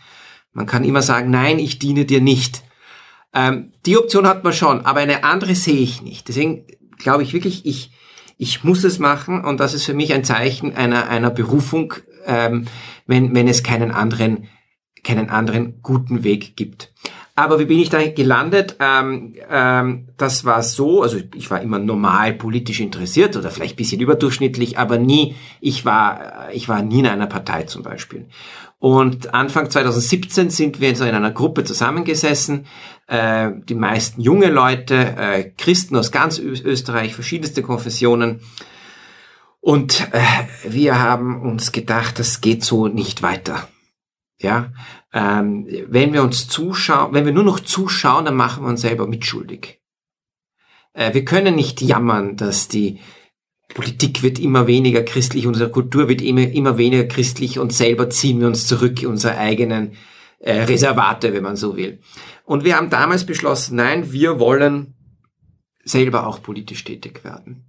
[0.59, 2.65] Man kann immer sagen, nein, ich diene dir nicht.
[3.33, 6.27] Ähm, die Option hat man schon, aber eine andere sehe ich nicht.
[6.27, 6.65] Deswegen
[6.99, 7.93] glaube ich wirklich, ich,
[8.39, 11.95] ich muss es machen und das ist für mich ein Zeichen einer, einer Berufung,
[12.27, 12.67] ähm,
[13.07, 14.49] wenn, wenn es keinen anderen,
[15.05, 16.93] keinen anderen guten Weg gibt.
[17.37, 18.75] Aber wie bin ich da gelandet?
[18.81, 24.01] Ähm, ähm, das war so, also ich war immer normal politisch interessiert oder vielleicht bisschen
[24.01, 28.27] überdurchschnittlich, aber nie, ich war, ich war nie in einer Partei zum Beispiel.
[28.79, 32.67] Und Anfang 2017 sind wir so in einer Gruppe zusammengesessen,
[33.09, 38.41] äh, die meisten junge Leute, äh, Christen aus ganz Österreich, verschiedenste Konfessionen.
[39.61, 40.23] Und äh,
[40.65, 43.69] wir haben uns gedacht, das geht so nicht weiter.
[44.41, 44.73] Ja,
[45.13, 49.09] ähm, wenn wir uns zuschauen, wenn wir nur noch zuschauen, dann machen wir uns selber
[49.09, 49.81] mitschuldig.
[50.93, 53.01] Äh, wir können nicht jammern, dass die
[53.75, 58.41] Politik wird immer weniger christlich, unsere Kultur wird immer, immer weniger christlich und selber ziehen
[58.41, 59.93] wir uns zurück in unsere eigenen
[60.39, 62.01] äh, Reservate, wenn man so will.
[62.45, 64.95] Und wir haben damals beschlossen, nein, wir wollen
[65.85, 67.65] selber auch politisch tätig werden.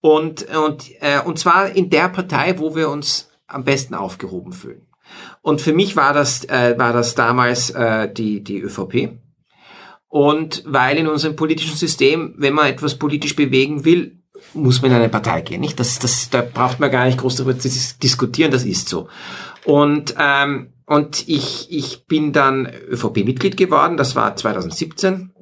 [0.00, 4.86] Und, und, äh, und zwar in der Partei, wo wir uns am besten aufgehoben fühlen.
[5.40, 9.18] Und für mich war das, äh, war das damals äh, die, die ÖVP.
[10.08, 14.22] Und weil in unserem politischen System, wenn man etwas politisch bewegen will,
[14.54, 15.60] muss man in eine Partei gehen.
[15.60, 15.78] Nicht?
[15.80, 17.68] Das, das, da braucht man gar nicht groß darüber zu
[18.02, 19.08] diskutieren, das ist so.
[19.64, 25.34] Und, ähm, und ich, ich bin dann ÖVP-Mitglied geworden, das war 2017.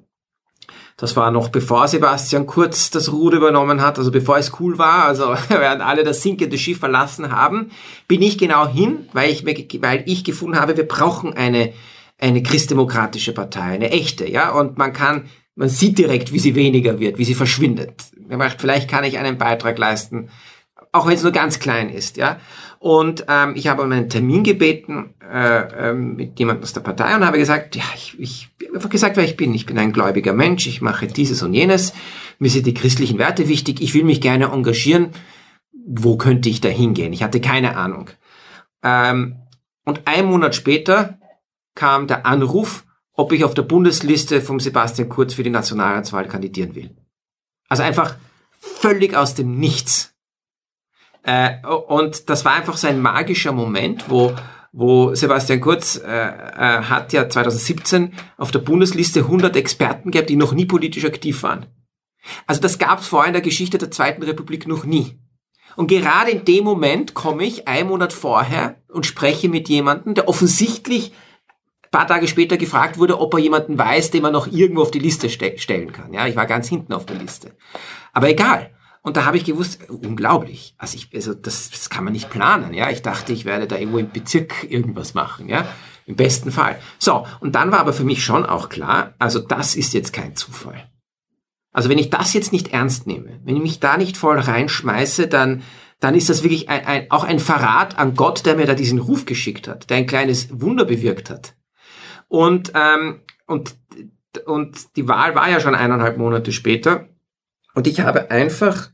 [0.96, 5.06] Das war noch bevor Sebastian Kurz das Ruder übernommen hat, also bevor es cool war,
[5.06, 7.70] also während alle das sinkende Schiff verlassen haben,
[8.06, 11.72] bin ich genau hin, weil ich, weil ich gefunden habe, wir brauchen eine,
[12.18, 15.24] eine christdemokratische Partei, eine echte, ja, und man kann,
[15.56, 18.04] man sieht direkt, wie sie weniger wird, wie sie verschwindet.
[18.58, 20.28] Vielleicht kann ich einen Beitrag leisten,
[20.92, 22.38] auch wenn es nur ganz klein ist, ja.
[22.78, 27.14] Und ähm, ich habe um einen Termin gebeten äh, äh, mit jemandem aus der Partei
[27.14, 29.54] und habe gesagt, ja, ich, ich einfach gesagt, wer ich bin.
[29.54, 31.92] Ich bin ein gläubiger Mensch, ich mache dieses und jenes,
[32.38, 35.10] mir sind die christlichen Werte wichtig, ich will mich gerne engagieren.
[35.86, 37.12] Wo könnte ich da hingehen?
[37.12, 38.10] Ich hatte keine Ahnung.
[38.82, 39.36] Ähm,
[39.84, 41.18] und ein Monat später
[41.74, 46.74] kam der Anruf, ob ich auf der Bundesliste vom Sebastian Kurz für die Nationalratswahl kandidieren
[46.74, 46.90] will.
[47.72, 48.16] Also einfach
[48.58, 50.12] völlig aus dem Nichts.
[51.22, 54.36] Äh, und das war einfach so ein magischer Moment, wo,
[54.72, 60.36] wo Sebastian Kurz äh, äh, hat ja 2017 auf der Bundesliste 100 Experten gehabt, die
[60.36, 61.64] noch nie politisch aktiv waren.
[62.46, 65.18] Also das gab es vorher in der Geschichte der Zweiten Republik noch nie.
[65.74, 70.28] Und gerade in dem Moment komme ich einen Monat vorher und spreche mit jemandem, der
[70.28, 71.12] offensichtlich
[71.92, 74.98] paar Tage später gefragt wurde, ob er jemanden weiß, den man noch irgendwo auf die
[74.98, 76.12] Liste ste stellen kann.
[76.12, 77.52] Ja, ich war ganz hinten auf der Liste.
[78.12, 78.70] Aber egal.
[79.02, 80.74] Und da habe ich gewusst, unglaublich.
[80.78, 82.72] Also ich, also das, das kann man nicht planen.
[82.72, 85.48] Ja, ich dachte, ich werde da irgendwo im Bezirk irgendwas machen.
[85.48, 85.66] Ja,
[86.06, 86.78] im besten Fall.
[86.98, 87.26] So.
[87.40, 90.88] Und dann war aber für mich schon auch klar, also das ist jetzt kein Zufall.
[91.72, 95.26] Also wenn ich das jetzt nicht ernst nehme, wenn ich mich da nicht voll reinschmeiße,
[95.26, 95.62] dann,
[96.00, 98.98] dann ist das wirklich ein, ein, auch ein Verrat an Gott, der mir da diesen
[98.98, 101.54] Ruf geschickt hat, der ein kleines Wunder bewirkt hat.
[102.32, 103.76] Und, ähm, und,
[104.46, 107.10] und die Wahl war ja schon eineinhalb Monate später.
[107.74, 108.88] Und ich habe einfach,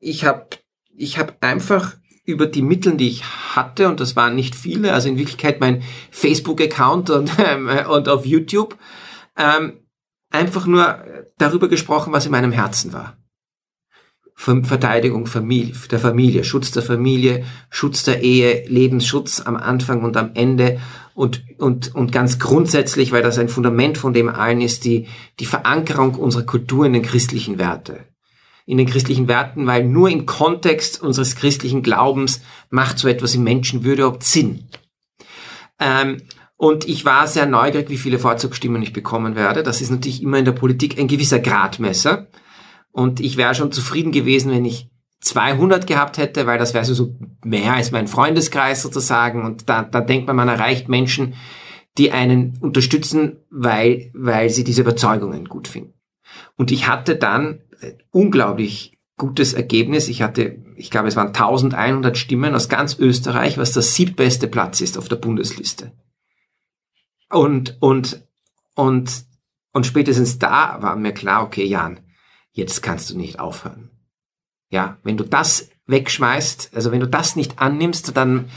[0.00, 0.48] ich habe,
[0.96, 3.22] ich habe einfach über die Mittel, die ich
[3.54, 8.26] hatte, und das waren nicht viele, also in Wirklichkeit mein Facebook-Account und, ähm, und auf
[8.26, 8.76] YouTube,
[9.36, 9.84] ähm,
[10.30, 11.04] einfach nur
[11.38, 13.16] darüber gesprochen, was in meinem Herzen war.
[14.40, 15.28] Verteidigung
[15.90, 20.80] der Familie, Schutz der Familie, Schutz der Ehe, Lebensschutz am Anfang und am Ende
[21.12, 25.08] und, und, und ganz grundsätzlich, weil das ein Fundament von dem allen ist, die,
[25.40, 28.06] die Verankerung unserer Kultur in den christlichen Werte
[28.66, 33.42] in den christlichen Werten, weil nur im Kontext unseres christlichen Glaubens macht so etwas im
[33.42, 34.68] Menschenwürde überhaupt Sinn.
[35.80, 36.18] Ähm,
[36.56, 39.64] und ich war sehr neugierig, wie viele Vorzugsstimmen ich bekommen werde.
[39.64, 42.28] Das ist natürlich immer in der Politik ein gewisser Gradmesser.
[42.92, 47.14] Und ich wäre schon zufrieden gewesen, wenn ich 200 gehabt hätte, weil das wäre so
[47.44, 49.44] mehr als mein Freundeskreis sozusagen.
[49.44, 51.34] Und da, da denkt man, man erreicht Menschen,
[51.98, 55.94] die einen unterstützen, weil, weil sie diese Überzeugungen gut finden.
[56.56, 57.60] Und ich hatte dann
[58.10, 60.08] unglaublich gutes Ergebnis.
[60.08, 64.80] Ich hatte, ich glaube, es waren 1100 Stimmen aus ganz Österreich, was der siebtbeste Platz
[64.80, 65.92] ist auf der Bundesliste.
[67.28, 68.26] Und, und,
[68.74, 69.24] und,
[69.72, 72.00] und spätestens da war mir klar, okay, Jan,
[72.60, 73.90] jetzt kannst du nicht aufhören.
[74.70, 78.48] Ja, wenn du das wegschmeißt, also wenn du das nicht annimmst, dann,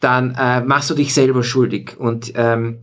[0.00, 1.96] dann äh, machst du dich selber schuldig.
[1.98, 2.78] Und, ähm,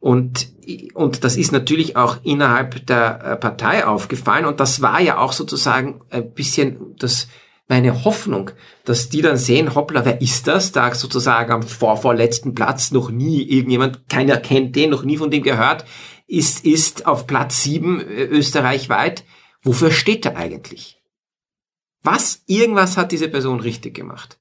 [0.00, 0.48] und,
[0.94, 4.46] und das ist natürlich auch innerhalb der äh, Partei aufgefallen.
[4.46, 7.28] Und das war ja auch sozusagen ein bisschen das,
[7.68, 8.50] meine Hoffnung,
[8.84, 10.72] dass die dann sehen, hoppla, wer ist das?
[10.72, 15.42] Da sozusagen am vorvorletzten Platz noch nie irgendjemand, keiner kennt den, noch nie von dem
[15.42, 15.84] gehört,
[16.26, 19.24] ist, ist auf Platz sieben äh, österreichweit.
[19.64, 21.02] Wofür steht er eigentlich?
[22.02, 22.42] Was?
[22.46, 24.38] Irgendwas hat diese Person richtig gemacht.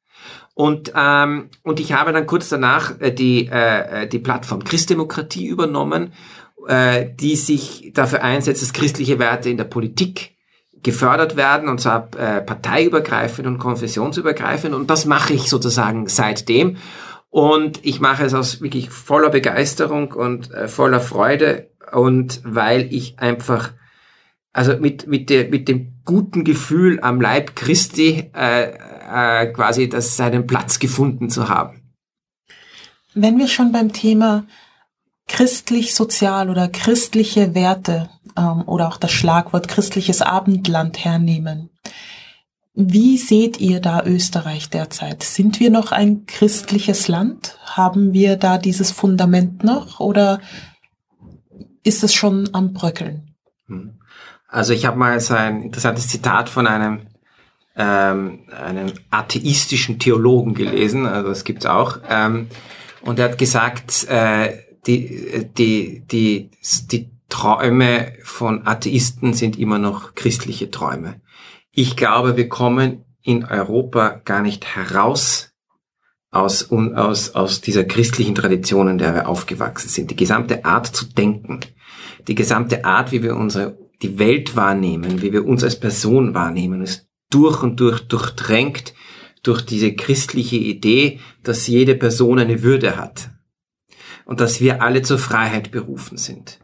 [0.54, 6.14] Und, ähm, und ich habe dann kurz danach äh, die, äh, die Plattform Christdemokratie übernommen,
[6.68, 10.36] äh, die sich dafür einsetzt, dass christliche Werte in der Politik
[10.84, 14.76] gefördert werden, und zwar äh, parteiübergreifend und konfessionsübergreifend.
[14.76, 16.78] Und das mache ich sozusagen seitdem.
[17.30, 23.18] Und ich mache es aus wirklich voller Begeisterung und äh, voller Freude und weil ich
[23.18, 23.72] einfach
[24.54, 30.16] also mit, mit, der, mit dem guten Gefühl am Leib Christi äh, äh, quasi das
[30.16, 31.82] seinen Platz gefunden zu haben.
[33.16, 34.46] Wenn wir schon beim Thema
[35.28, 41.70] christlich-sozial oder christliche Werte ähm, oder auch das Schlagwort christliches Abendland hernehmen,
[42.76, 45.22] wie seht ihr da Österreich derzeit?
[45.22, 47.58] Sind wir noch ein christliches Land?
[47.66, 50.42] Haben wir da dieses Fundament noch oder
[51.84, 53.36] ist es schon am Bröckeln?
[53.68, 54.00] Hm.
[54.54, 57.08] Also ich habe mal so ein interessantes Zitat von einem
[57.76, 62.50] ähm, einem atheistischen Theologen gelesen, also das gibt's auch, ähm,
[63.02, 66.52] und er hat gesagt, äh, die, die, die,
[66.92, 71.20] die Träume von Atheisten sind immer noch christliche Träume.
[71.72, 75.52] Ich glaube, wir kommen in Europa gar nicht heraus
[76.30, 80.12] aus, aus, aus dieser christlichen Tradition, in der wir aufgewachsen sind.
[80.12, 81.62] Die gesamte Art zu denken,
[82.28, 86.82] die gesamte Art, wie wir unsere die Welt wahrnehmen, wie wir uns als Person wahrnehmen,
[86.82, 88.94] ist durch und durch durchdrängt
[89.44, 93.30] durch diese christliche Idee, dass jede Person eine Würde hat
[94.26, 96.60] und dass wir alle zur Freiheit berufen sind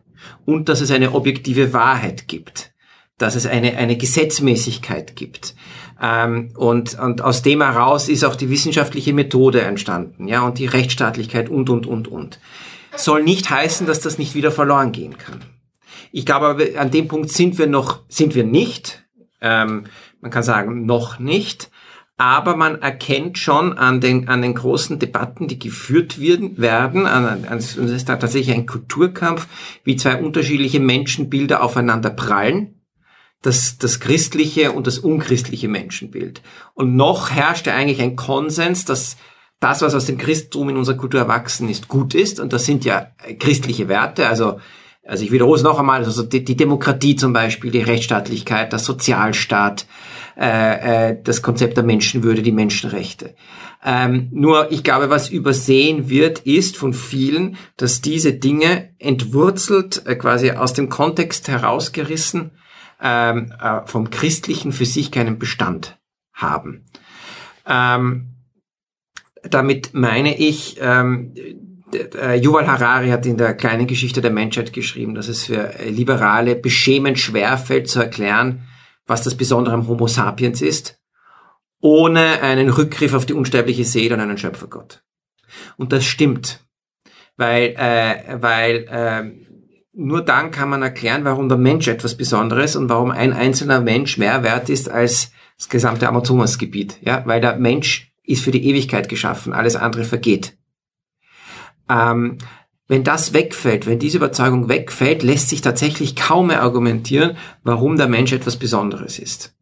[0.45, 2.71] und dass es eine objektive Wahrheit gibt,
[3.17, 5.55] dass es eine, eine Gesetzmäßigkeit gibt.
[6.01, 10.65] Ähm, und, und aus dem heraus ist auch die wissenschaftliche Methode entstanden, ja, und die
[10.65, 12.39] Rechtsstaatlichkeit und, und, und, und.
[12.95, 15.43] Soll nicht heißen, dass das nicht wieder verloren gehen kann.
[16.11, 19.05] Ich glaube, an dem Punkt sind wir noch, sind wir nicht.
[19.41, 19.85] Ähm,
[20.21, 21.69] man kann sagen, noch nicht.
[22.17, 27.45] Aber man erkennt schon an den, an den großen Debatten, die geführt werden, werden an,
[27.45, 29.47] an, es ist tatsächlich ein Kulturkampf,
[29.85, 32.81] wie zwei unterschiedliche Menschenbilder aufeinander prallen.
[33.41, 36.41] Das, das christliche und das unchristliche Menschenbild.
[36.73, 39.15] Und noch herrscht ja eigentlich ein Konsens, dass
[39.61, 42.41] das, was aus dem Christentum in unserer Kultur erwachsen ist, gut ist.
[42.41, 43.07] Und das sind ja
[43.39, 44.59] christliche Werte, also
[45.09, 48.79] also ich wiederhole es noch einmal, also die, die Demokratie zum Beispiel, die Rechtsstaatlichkeit, der
[48.79, 49.87] Sozialstaat,
[50.37, 53.35] äh, äh, das Konzept der Menschenwürde, die Menschenrechte.
[53.83, 60.15] Ähm, nur ich glaube, was übersehen wird, ist von vielen, dass diese Dinge entwurzelt, äh,
[60.15, 62.51] quasi aus dem Kontext herausgerissen,
[63.01, 65.97] ähm, äh, vom Christlichen für sich keinen Bestand
[66.33, 66.85] haben.
[67.65, 68.35] Ähm,
[69.43, 71.33] damit meine ich, ähm,
[71.93, 76.55] äh, Yuval Harari hat in der kleinen Geschichte der Menschheit geschrieben, dass es für Liberale
[76.55, 78.67] beschämend schwerfällt zu erklären,
[79.05, 80.99] was das Besondere am Homo sapiens ist,
[81.81, 85.03] ohne einen Rückgriff auf die unsterbliche Seele und einen Schöpfergott.
[85.77, 86.65] Und das stimmt,
[87.37, 89.23] weil, äh, weil äh,
[89.93, 94.17] nur dann kann man erklären, warum der Mensch etwas Besonderes und warum ein einzelner Mensch
[94.17, 96.97] mehr wert ist als das gesamte Amazonasgebiet.
[97.01, 100.58] Ja, weil der Mensch ist für die Ewigkeit geschaffen, alles andere vergeht.
[101.89, 102.37] Ähm,
[102.87, 108.07] wenn das wegfällt, wenn diese Überzeugung wegfällt, lässt sich tatsächlich kaum mehr argumentieren, warum der
[108.07, 109.53] Mensch etwas Besonderes ist.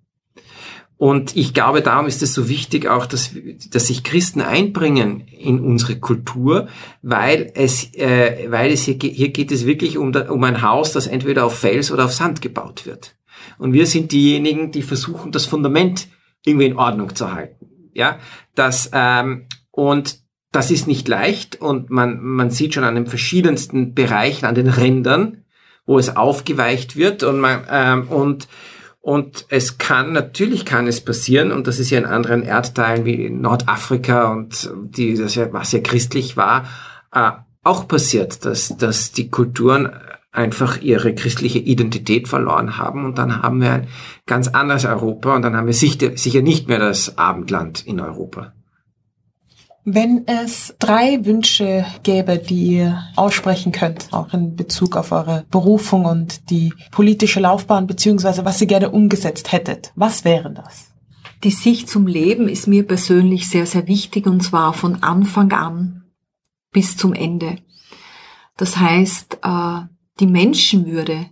[0.96, 3.32] Und ich glaube, darum ist es so wichtig auch, dass,
[3.70, 6.70] dass sich Christen einbringen in unsere Kultur,
[7.04, 11.06] weil es, äh, weil es hier, hier geht es wirklich um, um ein Haus, das
[11.06, 13.16] entweder auf Fels oder auf Sand gebaut wird.
[13.60, 16.08] Und wir sind diejenigen, die versuchen, das Fundament
[16.46, 17.90] irgendwie in Ordnung zu halten.
[17.94, 18.20] Ja,
[18.56, 20.20] das ähm, und
[20.58, 24.70] das ist nicht leicht und man, man sieht schon an den verschiedensten Bereichen, an den
[24.70, 25.44] Rändern,
[25.86, 28.48] wo es aufgeweicht wird und man, ähm, und,
[29.00, 33.30] und es kann, natürlich kann es passieren, und das ist ja in anderen Erdteilen wie
[33.30, 36.66] Nordafrika und die, das ja, was ja christlich war,
[37.14, 37.34] äh,
[37.64, 39.92] auch passiert, dass, dass die Kulturen
[40.32, 43.88] einfach ihre christliche Identität verloren haben und dann haben wir ein
[44.26, 48.54] ganz anderes Europa und dann haben wir sicher nicht mehr das Abendland in Europa.
[49.90, 56.04] Wenn es drei Wünsche gäbe, die ihr aussprechen könnt, auch in Bezug auf eure Berufung
[56.04, 60.92] und die politische Laufbahn, beziehungsweise was ihr gerne umgesetzt hättet, was wären das?
[61.46, 66.04] Die Sicht zum Leben ist mir persönlich sehr, sehr wichtig und zwar von Anfang an
[66.74, 67.56] bis zum Ende.
[68.58, 69.80] Das heißt, äh,
[70.20, 71.28] die Menschenwürde,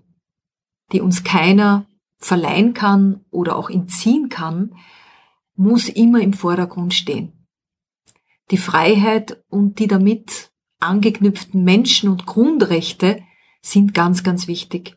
[0.93, 1.87] die uns keiner
[2.19, 4.75] verleihen kann oder auch entziehen kann,
[5.57, 7.34] muss immer im Vordergrund stehen
[8.51, 13.21] die Freiheit und die damit angeknüpften Menschen- und Grundrechte
[13.61, 14.95] sind ganz, ganz wichtig.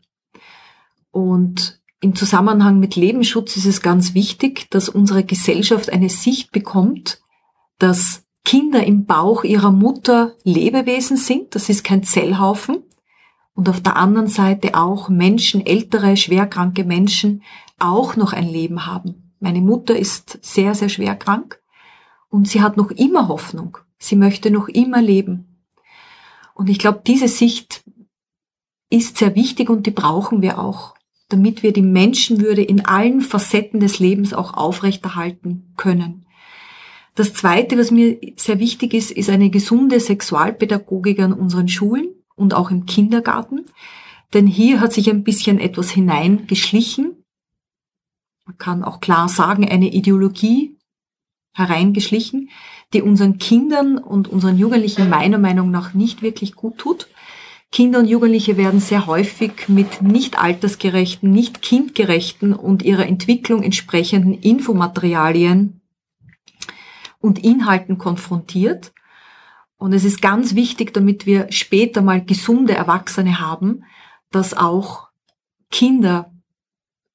[1.11, 7.21] Und im Zusammenhang mit Lebensschutz ist es ganz wichtig, dass unsere Gesellschaft eine Sicht bekommt,
[7.77, 12.83] dass Kinder im Bauch ihrer Mutter Lebewesen sind, das ist kein Zellhaufen,
[13.53, 17.43] und auf der anderen Seite auch Menschen, ältere, schwerkranke Menschen,
[17.77, 19.33] auch noch ein Leben haben.
[19.41, 21.58] Meine Mutter ist sehr, sehr schwer krank
[22.29, 23.77] und sie hat noch immer Hoffnung.
[23.97, 25.63] Sie möchte noch immer leben.
[26.53, 27.83] Und ich glaube, diese Sicht
[28.89, 30.95] ist sehr wichtig und die brauchen wir auch,
[31.29, 36.25] damit wir die Menschenwürde in allen Facetten des Lebens auch aufrechterhalten können.
[37.15, 42.53] Das Zweite, was mir sehr wichtig ist, ist eine gesunde Sexualpädagogik an unseren Schulen und
[42.53, 43.65] auch im Kindergarten.
[44.33, 47.23] Denn hier hat sich ein bisschen etwas hineingeschlichen.
[48.45, 50.78] Man kann auch klar sagen, eine Ideologie
[51.53, 52.49] hereingeschlichen,
[52.93, 57.07] die unseren Kindern und unseren Jugendlichen meiner Meinung nach nicht wirklich gut tut.
[57.71, 64.33] Kinder und Jugendliche werden sehr häufig mit nicht altersgerechten, nicht kindgerechten und ihrer Entwicklung entsprechenden
[64.33, 65.81] Infomaterialien
[67.19, 68.91] und Inhalten konfrontiert.
[69.77, 73.83] Und es ist ganz wichtig, damit wir später mal gesunde Erwachsene haben,
[74.31, 75.09] dass auch
[75.69, 76.31] Kinder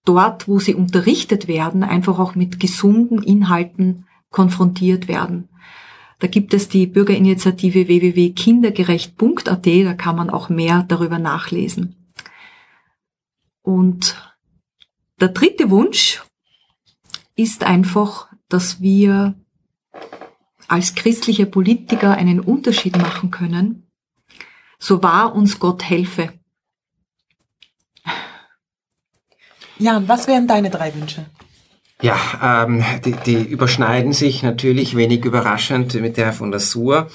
[0.04, 5.48] dort, wo sie unterrichtet werden, einfach auch mit gesunden Inhalten konfrontiert werden.
[6.18, 11.94] Da gibt es die Bürgerinitiative www.kindergerecht.at, da kann man auch mehr darüber nachlesen.
[13.62, 14.34] Und
[15.20, 16.22] der dritte Wunsch
[17.36, 19.34] ist einfach, dass wir
[20.66, 23.86] als christliche Politiker einen Unterschied machen können.
[24.80, 26.32] So wahr uns Gott helfe.
[29.78, 31.26] Jan, was wären deine drei Wünsche?
[32.04, 37.06] Ja, ähm, die, die überschneiden sich natürlich wenig überraschend mit der von der SUR.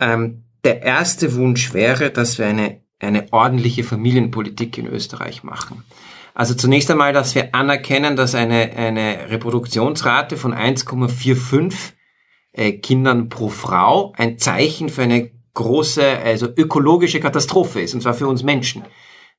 [0.00, 5.84] Ähm, der erste Wunsch wäre, dass wir eine, eine ordentliche Familienpolitik in Österreich machen.
[6.32, 11.74] Also zunächst einmal, dass wir anerkennen, dass eine, eine Reproduktionsrate von 1,45
[12.52, 18.14] äh, Kindern pro Frau ein Zeichen für eine große, also ökologische Katastrophe ist, und zwar
[18.14, 18.84] für uns Menschen.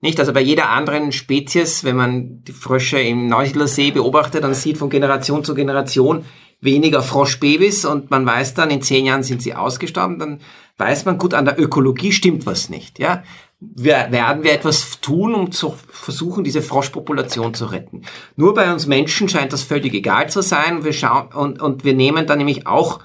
[0.02, 0.20] Nicht?
[0.20, 4.78] Also bei jeder anderen Spezies, wenn man die Frösche im Neusiedler See beobachtet, dann sieht
[4.78, 6.26] von Generation zu Generation
[6.62, 10.40] weniger Froschbabys und man weiß dann, in zehn Jahren sind sie ausgestorben, dann
[10.78, 13.00] weiß man, gut, an der Ökologie stimmt was nicht.
[13.00, 13.24] Ja?
[13.60, 18.04] Wir, werden wir etwas tun, um zu versuchen, diese Froschpopulation zu retten.
[18.38, 20.86] Nur bei uns Menschen scheint das völlig egal zu sein.
[20.86, 23.00] Wir schauen, und, und wir nehmen dann nämlich auch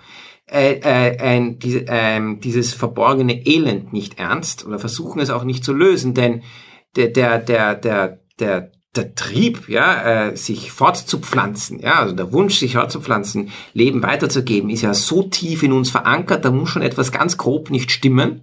[0.46, 5.64] äh, äh, ein, diese, äh, dieses verborgene Elend nicht ernst oder versuchen es auch nicht
[5.64, 6.42] zu lösen, denn
[6.96, 12.58] der, der, der, der, der, der Trieb, ja, äh, sich fortzupflanzen, ja, also der Wunsch,
[12.58, 17.12] sich fortzupflanzen, Leben weiterzugeben, ist ja so tief in uns verankert, da muss schon etwas
[17.12, 18.42] ganz grob nicht stimmen,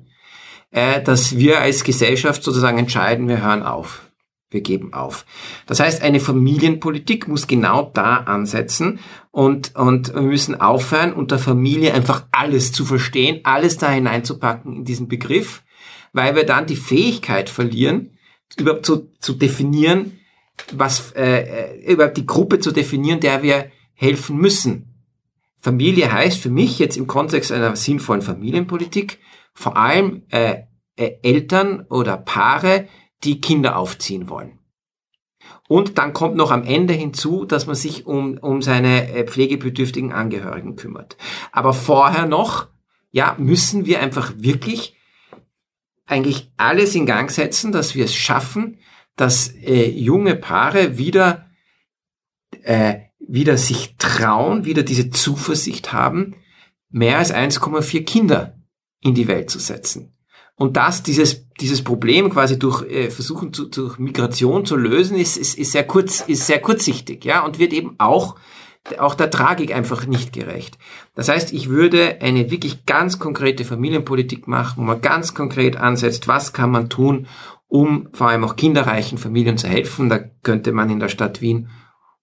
[0.72, 4.08] äh, dass wir als Gesellschaft sozusagen entscheiden, wir hören auf.
[4.49, 5.26] Wir geben auf.
[5.66, 8.99] Das heißt, eine Familienpolitik muss genau da ansetzen
[9.32, 14.84] und, und wir müssen aufhören, unter Familie einfach alles zu verstehen, alles da hineinzupacken in
[14.84, 15.64] diesen Begriff,
[16.12, 18.18] weil wir dann die Fähigkeit verlieren,
[18.58, 20.20] überhaupt zu, zu definieren,
[20.74, 24.88] was äh, äh, überhaupt die Gruppe zu definieren, der wir helfen müssen.
[25.60, 29.20] Familie heißt für mich jetzt im Kontext einer sinnvollen Familienpolitik
[29.54, 30.64] vor allem äh,
[30.95, 32.88] äh, Eltern oder Paare,
[33.24, 34.60] die Kinder aufziehen wollen.
[35.68, 40.12] Und dann kommt noch am Ende hinzu, dass man sich um, um seine äh, pflegebedürftigen
[40.12, 41.18] Angehörigen kümmert.
[41.52, 42.68] Aber vorher noch,
[43.12, 44.95] ja, müssen wir einfach wirklich
[46.12, 48.80] eigentlich alles in Gang setzen, dass wir es schaffen,
[49.16, 51.49] dass äh, junge Paare wieder,
[52.64, 56.36] äh, wieder sich trauen, wieder diese Zuversicht haben,
[56.89, 58.59] mehr als 1,4 Kinder
[58.99, 60.16] in die Welt zu setzen.
[60.55, 65.38] Und das, dieses, dieses Problem quasi durch äh, versuchen zu, durch Migration zu lösen, ist,
[65.38, 68.36] ist, ist sehr kurz, ist sehr kurzsichtig, ja, und wird eben auch
[68.97, 70.77] auch der Tragik einfach nicht gerecht.
[71.15, 76.27] Das heißt, ich würde eine wirklich ganz konkrete Familienpolitik machen, wo man ganz konkret ansetzt,
[76.27, 77.27] was kann man tun,
[77.67, 80.09] um vor allem auch kinderreichen Familien zu helfen.
[80.09, 81.69] Da könnte man in der Stadt Wien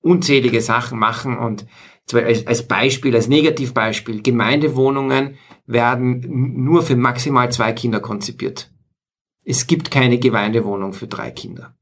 [0.00, 1.66] unzählige Sachen machen und
[2.12, 5.36] als Beispiel, als Negativbeispiel, Gemeindewohnungen
[5.66, 6.24] werden
[6.64, 8.70] nur für maximal zwei Kinder konzipiert.
[9.44, 11.74] Es gibt keine Gemeindewohnung für drei Kinder.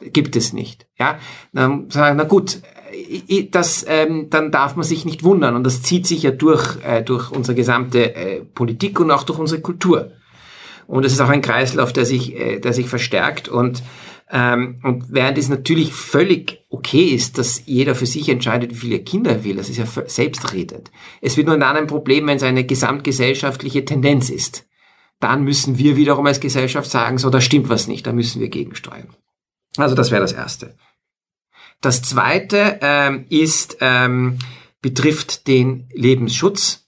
[0.00, 0.88] Gibt es nicht.
[0.98, 1.18] Ja,
[1.52, 2.60] dann sagen, na gut,
[3.50, 7.02] das, ähm, dann darf man sich nicht wundern und das zieht sich ja durch, äh,
[7.02, 10.12] durch unsere gesamte äh, Politik und auch durch unsere Kultur.
[10.86, 13.82] Und es ist auch ein Kreislauf, der sich, äh, der sich verstärkt und
[14.34, 19.00] ähm, und während es natürlich völlig okay ist, dass jeder für sich entscheidet, wie viele
[19.00, 20.90] Kinder er will, das ist ja selbstredend.
[21.20, 24.66] Es wird nur dann ein Problem, wenn es eine gesamtgesellschaftliche Tendenz ist.
[25.20, 28.48] Dann müssen wir wiederum als Gesellschaft sagen, so, da stimmt was nicht, da müssen wir
[28.48, 29.08] gegensteuern.
[29.76, 30.76] Also das wäre das Erste.
[31.82, 34.38] Das Zweite ähm, ist, ähm,
[34.80, 36.82] betrifft den Lebensschutz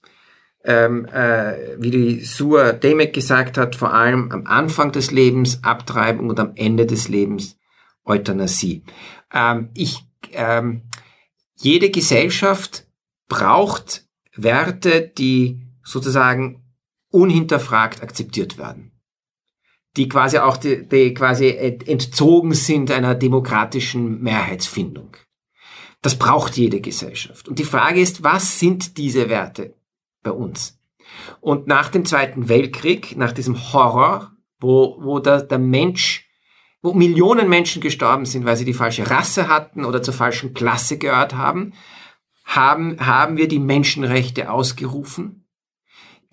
[0.65, 6.29] ähm, äh, wie die Sua Demek gesagt hat, vor allem am Anfang des Lebens Abtreibung
[6.29, 7.57] und am Ende des Lebens
[8.03, 8.83] Euthanasie.
[9.31, 9.99] Ähm, ich,
[10.31, 10.81] ähm,
[11.55, 12.87] jede Gesellschaft
[13.27, 16.63] braucht Werte, die sozusagen
[17.11, 18.94] unhinterfragt akzeptiert werden
[19.97, 25.15] die quasi auch die, die quasi entzogen sind einer demokratischen Mehrheitsfindung.
[26.01, 27.47] Das braucht jede Gesellschaft.
[27.47, 29.73] Und die Frage ist, was sind diese Werte?
[30.25, 30.77] bei uns.
[31.39, 36.27] Und nach dem Zweiten Weltkrieg, nach diesem Horror, wo, wo der, der Mensch,
[36.81, 40.97] wo Millionen Menschen gestorben sind, weil sie die falsche Rasse hatten oder zur falschen Klasse
[40.97, 41.73] gehört haben,
[42.43, 45.47] haben, haben wir die Menschenrechte ausgerufen,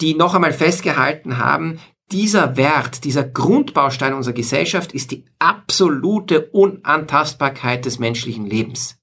[0.01, 1.79] die noch einmal festgehalten haben,
[2.11, 9.03] dieser Wert, dieser Grundbaustein unserer Gesellschaft ist die absolute Unantastbarkeit des menschlichen Lebens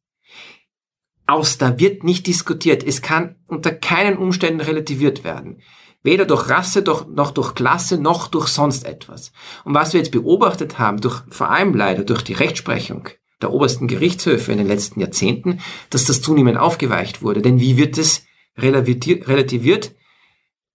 [1.30, 1.58] aus.
[1.58, 2.84] Da wird nicht diskutiert.
[2.84, 5.62] Es kann unter keinen Umständen relativiert werden.
[6.02, 9.32] Weder durch Rasse noch durch Klasse noch durch sonst etwas.
[9.66, 13.10] Und was wir jetzt beobachtet haben, durch, vor allem leider durch die Rechtsprechung
[13.42, 17.42] der obersten Gerichtshöfe in den letzten Jahrzehnten, dass das zunehmend aufgeweicht wurde.
[17.42, 18.26] Denn wie wird es
[18.58, 19.96] relativiert?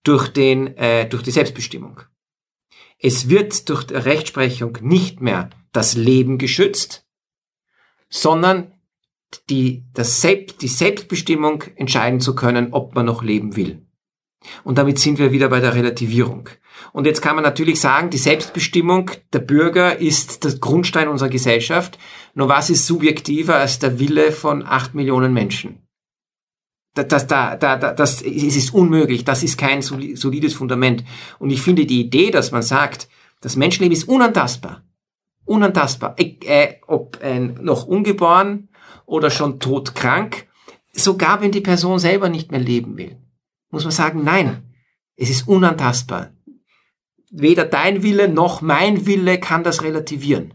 [0.03, 2.01] Durch, den, äh, durch die Selbstbestimmung.
[2.97, 7.05] Es wird durch Rechtsprechung nicht mehr das Leben geschützt,
[8.09, 8.73] sondern
[9.49, 13.85] die, das Selbst, die Selbstbestimmung entscheiden zu können, ob man noch leben will.
[14.63, 16.49] Und damit sind wir wieder bei der Relativierung.
[16.93, 21.97] Und jetzt kann man natürlich sagen, die Selbstbestimmung der Bürger ist der Grundstein unserer Gesellschaft.
[22.33, 25.84] Nur was ist subjektiver als der Wille von acht Millionen Menschen?
[26.95, 29.23] Das, das, das, das, das, es ist unmöglich.
[29.23, 31.03] Das ist kein solides Fundament.
[31.37, 33.07] Und ich finde die Idee, dass man sagt,
[33.41, 34.81] das Menschenleben ist unantastbar.
[35.43, 36.15] Unantastbar.
[36.17, 38.69] Äh, ob ein noch ungeboren
[39.05, 40.47] oder schon todkrank,
[40.93, 43.17] sogar wenn die Person selber nicht mehr leben will,
[43.69, 44.63] muss man sagen, nein,
[45.15, 46.31] es ist unantastbar.
[47.29, 50.54] Weder dein Wille noch mein Wille kann das relativieren.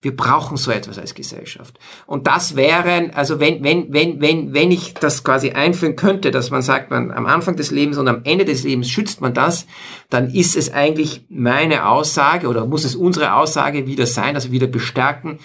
[0.00, 1.78] Wir brauchen so etwas als Gesellschaft.
[2.06, 6.50] Und das wären, also wenn, wenn, wenn, wenn, wenn ich das quasi einführen könnte, dass
[6.50, 9.66] man sagt, man am Anfang des Lebens und am Ende des Lebens schützt man das,
[10.08, 14.68] dann ist es eigentlich meine Aussage oder muss es unsere Aussage wieder sein, also wieder
[14.68, 15.40] bestärken,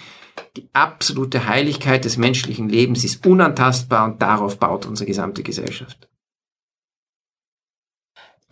[0.55, 6.07] die absolute Heiligkeit des menschlichen Lebens ist unantastbar und darauf baut unsere gesamte Gesellschaft.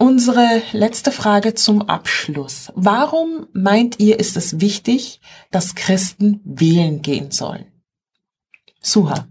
[0.01, 2.71] Unsere letzte Frage zum Abschluss.
[2.73, 5.21] Warum meint ihr, ist es wichtig,
[5.51, 7.67] dass Christen wählen gehen sollen?
[8.81, 9.27] Suha.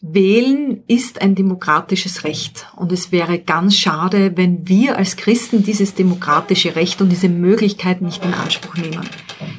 [0.00, 5.94] Wählen ist ein demokratisches Recht und es wäre ganz schade, wenn wir als Christen dieses
[5.94, 9.08] demokratische Recht und diese Möglichkeit nicht in Anspruch nehmen.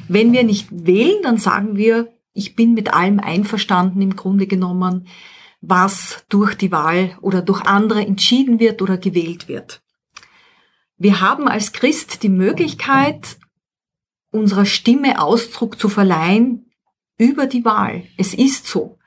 [0.06, 5.06] Wenn wir nicht wählen, dann sagen wir, ich bin mit allem einverstanden im Grunde genommen,
[5.68, 9.82] was durch die Wahl oder durch andere entschieden wird oder gewählt wird.
[10.96, 13.38] Wir haben als Christ die Möglichkeit,
[14.30, 16.70] unserer Stimme Ausdruck zu verleihen
[17.18, 18.04] über die Wahl.
[18.16, 18.98] Es ist so.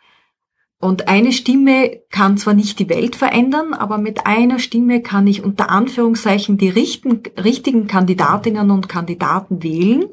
[0.79, 5.43] Und eine Stimme kann zwar nicht die Welt verändern, aber mit einer Stimme kann ich
[5.43, 10.05] unter Anführungszeichen die richten, richtigen Kandidatinnen und Kandidaten wählen,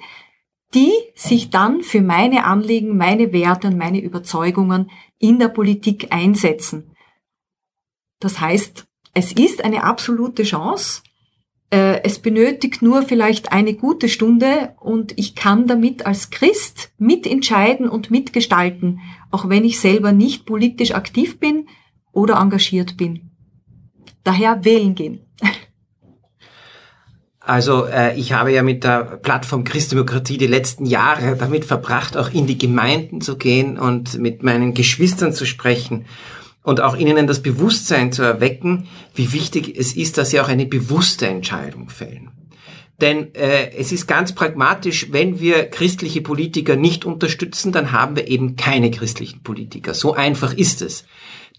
[0.74, 6.90] die sich dann für meine Anliegen, meine Werte und meine Überzeugungen in der Politik einsetzen.
[8.18, 11.02] Das heißt, es ist eine absolute Chance.
[11.70, 17.88] Äh, es benötigt nur vielleicht eine gute Stunde und ich kann damit als Christ mitentscheiden
[17.88, 19.00] und mitgestalten,
[19.30, 21.68] auch wenn ich selber nicht politisch aktiv bin
[22.12, 23.30] oder engagiert bin.
[24.24, 25.23] Daher wählen gehen.
[27.46, 32.32] Also äh, ich habe ja mit der Plattform Christdemokratie die letzten Jahre damit verbracht, auch
[32.32, 36.06] in die Gemeinden zu gehen und mit meinen Geschwistern zu sprechen
[36.62, 40.64] und auch ihnen das Bewusstsein zu erwecken, wie wichtig es ist, dass sie auch eine
[40.64, 42.30] bewusste Entscheidung fällen.
[43.00, 48.28] Denn äh, es ist ganz pragmatisch, wenn wir christliche Politiker nicht unterstützen, dann haben wir
[48.28, 49.92] eben keine christlichen Politiker.
[49.92, 51.04] So einfach ist es.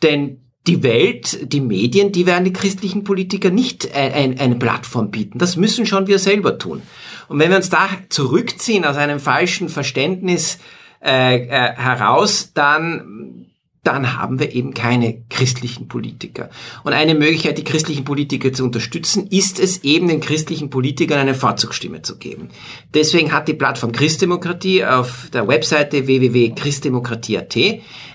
[0.02, 5.38] Denn die Welt, die Medien, die werden die christlichen Politiker nicht ein, eine Plattform bieten.
[5.38, 6.82] Das müssen schon wir selber tun.
[7.28, 10.60] Und wenn wir uns da zurückziehen aus einem falschen Verständnis
[11.04, 13.45] äh, äh, heraus, dann
[13.86, 16.50] dann haben wir eben keine christlichen Politiker.
[16.84, 21.36] Und eine Möglichkeit, die christlichen Politiker zu unterstützen, ist es eben den christlichen Politikern eine
[21.36, 22.50] Vorzugsstimme zu geben.
[22.94, 27.56] Deswegen hat die Plattform Christdemokratie auf der Webseite www.christdemokratie.at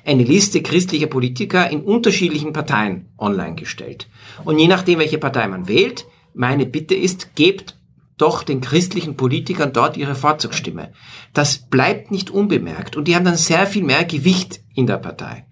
[0.05, 4.09] eine Liste christlicher Politiker in unterschiedlichen Parteien online gestellt.
[4.45, 7.77] Und je nachdem, welche Partei man wählt, meine Bitte ist, gebt
[8.17, 10.93] doch den christlichen Politikern dort ihre Vorzugsstimme.
[11.33, 15.47] Das bleibt nicht unbemerkt und die haben dann sehr viel mehr Gewicht in der Partei.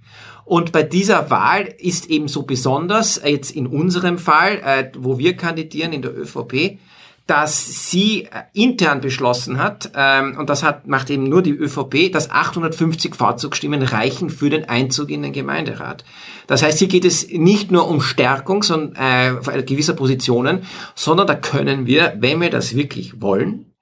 [0.48, 5.18] Und bei dieser Wahl ist eben so besonders, äh, jetzt in unserem Fall, äh, wo
[5.18, 6.78] wir kandidieren in der ÖVP,
[7.26, 12.10] dass sie äh, intern beschlossen hat, ähm, und das hat, macht eben nur die ÖVP,
[12.10, 16.02] dass 850 Vorzugsstimmen reichen für den Einzug in den Gemeinderat.
[16.46, 20.62] Das heißt, hier geht es nicht nur um Stärkung sondern, äh, gewisser Positionen,
[20.94, 23.74] sondern da können wir, wenn wir das wirklich wollen,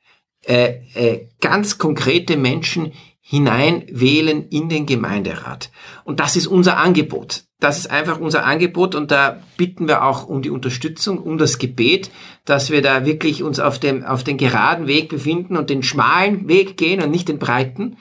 [0.45, 2.93] äh, äh, ganz konkrete Menschen
[3.29, 5.72] hineinwählen in den Gemeinderat.
[6.05, 7.43] Und das ist unser Angebot.
[7.59, 11.59] Das ist einfach unser Angebot und da bitten wir auch um die Unterstützung, um das
[11.59, 12.12] Gebet,
[12.45, 16.47] dass wir da wirklich uns auf dem, auf den geraden Weg befinden und den schmalen
[16.47, 17.97] Weg gehen und nicht den breiten.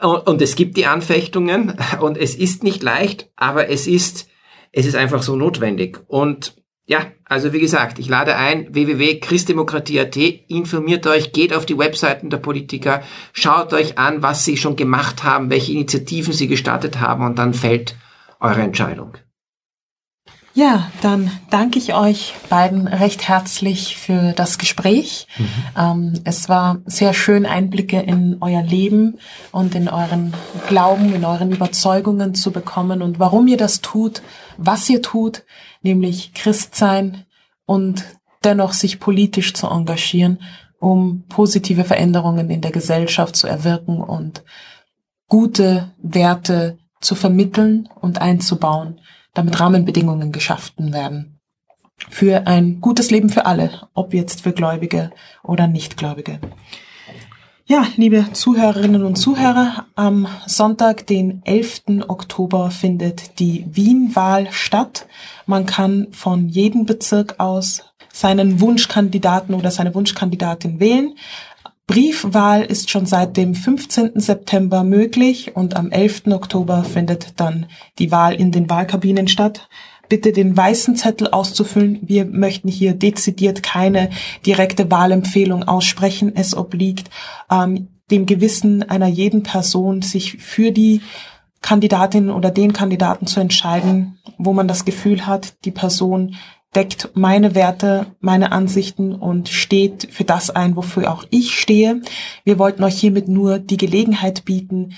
[0.00, 4.26] Und es gibt die Anfechtungen und es ist nicht leicht, aber es ist,
[4.72, 6.00] es ist einfach so notwendig.
[6.06, 6.54] Und
[6.88, 12.36] ja, also wie gesagt, ich lade ein, www.christdemokratie.at, informiert euch, geht auf die Webseiten der
[12.38, 17.38] Politiker, schaut euch an, was sie schon gemacht haben, welche Initiativen sie gestartet haben und
[17.40, 17.96] dann fällt
[18.38, 19.18] eure Entscheidung.
[20.54, 25.26] Ja, dann danke ich euch beiden recht herzlich für das Gespräch.
[25.36, 25.48] Mhm.
[25.76, 29.18] Ähm, es war sehr schön, Einblicke in euer Leben
[29.52, 30.32] und in euren
[30.66, 34.22] Glauben, in euren Überzeugungen zu bekommen und warum ihr das tut,
[34.56, 35.42] was ihr tut,
[35.86, 37.24] nämlich Christ sein
[37.64, 38.04] und
[38.44, 40.38] dennoch sich politisch zu engagieren,
[40.78, 44.44] um positive Veränderungen in der Gesellschaft zu erwirken und
[45.28, 49.00] gute Werte zu vermitteln und einzubauen
[49.36, 51.38] damit Rahmenbedingungen geschaffen werden.
[52.10, 55.10] Für ein gutes Leben für alle, ob jetzt für Gläubige
[55.42, 56.40] oder Nichtgläubige.
[57.68, 62.04] Ja, liebe Zuhörerinnen und Zuhörer, am Sonntag, den 11.
[62.06, 65.08] Oktober, findet die Wien-Wahl statt.
[65.46, 71.14] Man kann von jedem Bezirk aus seinen Wunschkandidaten oder seine Wunschkandidatin wählen.
[71.88, 74.12] Briefwahl ist schon seit dem 15.
[74.14, 76.28] September möglich und am 11.
[76.28, 77.66] Oktober findet dann
[77.98, 79.68] die Wahl in den Wahlkabinen statt.
[80.08, 82.00] Bitte den weißen Zettel auszufüllen.
[82.02, 84.10] Wir möchten hier dezidiert keine
[84.44, 86.32] direkte Wahlempfehlung aussprechen.
[86.34, 87.10] Es obliegt
[87.50, 91.00] ähm, dem Gewissen einer jeden Person, sich für die
[91.60, 96.36] Kandidatin oder den Kandidaten zu entscheiden, wo man das Gefühl hat, die Person
[96.76, 102.02] deckt meine Werte, meine Ansichten und steht für das ein, wofür auch ich stehe.
[102.44, 104.92] Wir wollten euch hiermit nur die Gelegenheit bieten,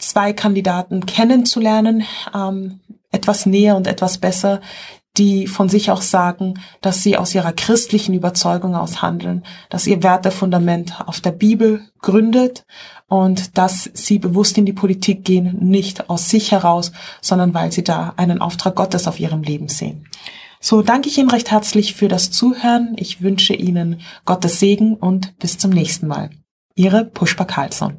[0.00, 2.80] zwei Kandidaten kennenzulernen, ähm,
[3.12, 4.60] etwas näher und etwas besser,
[5.16, 10.02] die von sich auch sagen, dass sie aus ihrer christlichen Überzeugung aus handeln, dass ihr
[10.02, 12.64] Wertefundament auf der Bibel gründet
[13.08, 17.82] und dass sie bewusst in die Politik gehen, nicht aus sich heraus, sondern weil sie
[17.82, 20.06] da einen Auftrag Gottes auf ihrem Leben sehen.
[20.60, 22.94] So danke ich Ihnen recht herzlich für das Zuhören.
[22.96, 26.30] Ich wünsche Ihnen Gottes Segen und bis zum nächsten Mal.
[26.74, 27.98] Ihre Pushpa Carlsson.